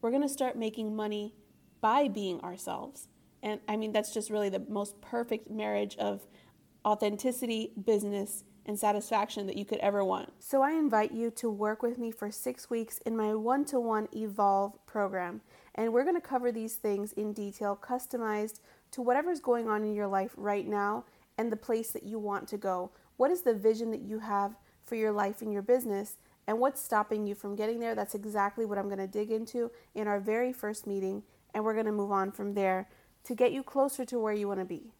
we're 0.00 0.10
going 0.10 0.22
to 0.22 0.28
start 0.28 0.56
making 0.56 0.94
money 0.94 1.34
by 1.80 2.08
being 2.08 2.40
ourselves. 2.40 3.08
And 3.42 3.60
I 3.68 3.76
mean, 3.76 3.92
that's 3.92 4.12
just 4.12 4.30
really 4.30 4.48
the 4.48 4.64
most 4.68 5.00
perfect 5.00 5.50
marriage 5.50 5.96
of 5.96 6.26
authenticity, 6.84 7.72
business, 7.84 8.44
and 8.66 8.78
satisfaction 8.78 9.46
that 9.46 9.56
you 9.56 9.64
could 9.64 9.78
ever 9.78 10.04
want. 10.04 10.30
So 10.38 10.62
I 10.62 10.72
invite 10.72 11.12
you 11.12 11.30
to 11.32 11.50
work 11.50 11.82
with 11.82 11.98
me 11.98 12.10
for 12.10 12.30
six 12.30 12.68
weeks 12.68 12.98
in 13.06 13.16
my 13.16 13.34
one 13.34 13.64
to 13.66 13.80
one 13.80 14.08
Evolve 14.12 14.78
program. 14.86 15.40
And 15.74 15.92
we're 15.92 16.04
going 16.04 16.16
to 16.16 16.20
cover 16.20 16.52
these 16.52 16.76
things 16.76 17.12
in 17.12 17.32
detail, 17.32 17.78
customized 17.80 18.60
to 18.92 19.02
whatever's 19.02 19.40
going 19.40 19.68
on 19.68 19.82
in 19.84 19.94
your 19.94 20.06
life 20.06 20.32
right 20.36 20.66
now 20.66 21.04
and 21.38 21.50
the 21.50 21.56
place 21.56 21.90
that 21.92 22.02
you 22.02 22.18
want 22.18 22.46
to 22.48 22.58
go. 22.58 22.90
What 23.16 23.30
is 23.30 23.42
the 23.42 23.54
vision 23.54 23.90
that 23.92 24.02
you 24.02 24.18
have 24.18 24.56
for 24.90 24.96
your 24.96 25.12
life 25.12 25.40
and 25.40 25.52
your 25.52 25.62
business? 25.62 26.16
And 26.48 26.58
what's 26.58 26.82
stopping 26.82 27.24
you 27.24 27.36
from 27.36 27.54
getting 27.54 27.78
there? 27.78 27.94
That's 27.94 28.16
exactly 28.16 28.66
what 28.66 28.76
I'm 28.76 28.88
going 28.88 28.98
to 28.98 29.06
dig 29.06 29.30
into 29.30 29.70
in 29.94 30.08
our 30.08 30.18
very 30.18 30.52
first 30.52 30.84
meeting. 30.84 31.22
And 31.54 31.64
we're 31.64 31.74
going 31.74 31.86
to 31.86 31.92
move 31.92 32.10
on 32.10 32.32
from 32.32 32.54
there 32.54 32.88
to 33.24 33.36
get 33.36 33.52
you 33.52 33.62
closer 33.62 34.04
to 34.04 34.18
where 34.18 34.32
you 34.32 34.48
want 34.48 34.58
to 34.58 34.66
be. 34.66 34.92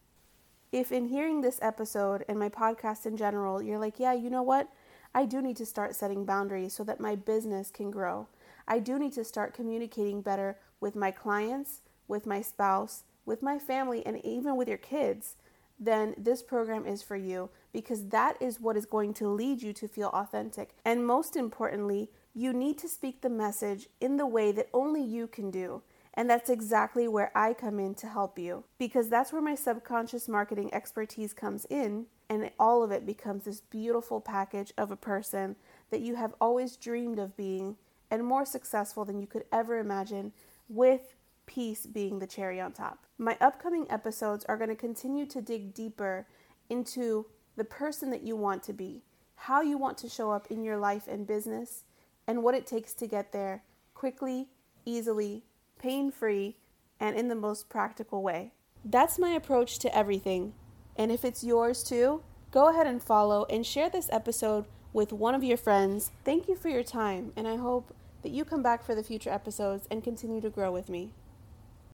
If 0.70 0.92
in 0.92 1.06
hearing 1.06 1.40
this 1.40 1.58
episode 1.60 2.24
and 2.28 2.38
my 2.38 2.48
podcast 2.48 3.04
in 3.04 3.16
general, 3.16 3.60
you're 3.60 3.80
like, 3.80 3.98
yeah, 3.98 4.12
you 4.12 4.30
know 4.30 4.44
what? 4.44 4.68
I 5.12 5.26
do 5.26 5.42
need 5.42 5.56
to 5.56 5.66
start 5.66 5.96
setting 5.96 6.24
boundaries 6.24 6.72
so 6.72 6.84
that 6.84 7.00
my 7.00 7.16
business 7.16 7.72
can 7.72 7.90
grow. 7.90 8.28
I 8.68 8.78
do 8.78 8.96
need 8.96 9.14
to 9.14 9.24
start 9.24 9.54
communicating 9.54 10.22
better 10.22 10.56
with 10.78 10.94
my 10.94 11.10
clients, 11.10 11.80
with 12.06 12.26
my 12.26 12.42
spouse, 12.42 13.02
with 13.26 13.42
my 13.42 13.58
family, 13.58 14.06
and 14.06 14.24
even 14.24 14.54
with 14.54 14.68
your 14.68 14.78
kids, 14.78 15.34
then 15.80 16.14
this 16.18 16.42
program 16.42 16.86
is 16.86 17.02
for 17.02 17.16
you 17.16 17.48
because 17.72 18.08
that 18.08 18.36
is 18.40 18.60
what 18.60 18.76
is 18.76 18.84
going 18.84 19.14
to 19.14 19.28
lead 19.28 19.62
you 19.62 19.72
to 19.72 19.88
feel 19.88 20.08
authentic. 20.08 20.70
And 20.84 21.06
most 21.06 21.34
importantly, 21.34 22.10
you 22.34 22.52
need 22.52 22.78
to 22.78 22.88
speak 22.88 23.22
the 23.22 23.30
message 23.30 23.88
in 24.00 24.18
the 24.18 24.26
way 24.26 24.52
that 24.52 24.68
only 24.74 25.02
you 25.02 25.26
can 25.26 25.50
do. 25.50 25.82
And 26.14 26.28
that's 26.28 26.50
exactly 26.50 27.08
where 27.08 27.32
I 27.34 27.54
come 27.54 27.80
in 27.80 27.94
to 27.96 28.08
help 28.08 28.38
you 28.38 28.64
because 28.78 29.08
that's 29.08 29.32
where 29.32 29.40
my 29.40 29.54
subconscious 29.54 30.28
marketing 30.28 30.72
expertise 30.74 31.32
comes 31.32 31.64
in. 31.70 32.06
And 32.28 32.50
all 32.58 32.82
of 32.82 32.90
it 32.90 33.06
becomes 33.06 33.44
this 33.44 33.60
beautiful 33.60 34.20
package 34.20 34.72
of 34.76 34.90
a 34.90 34.96
person 34.96 35.56
that 35.90 36.00
you 36.00 36.16
have 36.16 36.34
always 36.40 36.76
dreamed 36.76 37.18
of 37.18 37.36
being 37.36 37.76
and 38.10 38.24
more 38.24 38.44
successful 38.44 39.04
than 39.04 39.20
you 39.20 39.26
could 39.26 39.44
ever 39.52 39.78
imagine 39.78 40.32
with 40.68 41.14
peace 41.50 41.84
being 41.84 42.20
the 42.20 42.26
cherry 42.28 42.60
on 42.60 42.70
top. 42.70 43.06
My 43.18 43.36
upcoming 43.40 43.86
episodes 43.90 44.44
are 44.48 44.56
going 44.56 44.70
to 44.70 44.76
continue 44.76 45.26
to 45.26 45.42
dig 45.42 45.74
deeper 45.74 46.28
into 46.68 47.26
the 47.56 47.64
person 47.64 48.10
that 48.10 48.22
you 48.22 48.36
want 48.36 48.62
to 48.62 48.72
be, 48.72 49.02
how 49.34 49.60
you 49.60 49.76
want 49.76 49.98
to 49.98 50.08
show 50.08 50.30
up 50.30 50.46
in 50.48 50.62
your 50.62 50.76
life 50.76 51.08
and 51.08 51.26
business, 51.26 51.82
and 52.24 52.44
what 52.44 52.54
it 52.54 52.66
takes 52.66 52.94
to 52.94 53.08
get 53.08 53.32
there 53.32 53.64
quickly, 53.94 54.46
easily, 54.86 55.42
pain 55.80 56.12
free, 56.12 56.56
and 57.00 57.16
in 57.16 57.26
the 57.26 57.34
most 57.34 57.68
practical 57.68 58.22
way. 58.22 58.52
That's 58.84 59.18
my 59.18 59.30
approach 59.30 59.80
to 59.80 59.94
everything. 59.94 60.54
And 60.96 61.10
if 61.10 61.24
it's 61.24 61.42
yours 61.42 61.82
too, 61.82 62.22
go 62.52 62.68
ahead 62.68 62.86
and 62.86 63.02
follow 63.02 63.44
and 63.50 63.66
share 63.66 63.90
this 63.90 64.08
episode 64.12 64.66
with 64.92 65.12
one 65.12 65.34
of 65.34 65.42
your 65.42 65.56
friends. 65.56 66.12
Thank 66.24 66.46
you 66.46 66.54
for 66.54 66.68
your 66.68 66.84
time, 66.84 67.32
and 67.34 67.48
I 67.48 67.56
hope 67.56 67.92
that 68.22 68.30
you 68.30 68.44
come 68.44 68.62
back 68.62 68.84
for 68.84 68.94
the 68.94 69.02
future 69.02 69.30
episodes 69.30 69.88
and 69.90 70.04
continue 70.04 70.40
to 70.42 70.50
grow 70.50 70.70
with 70.70 70.88
me. 70.88 71.10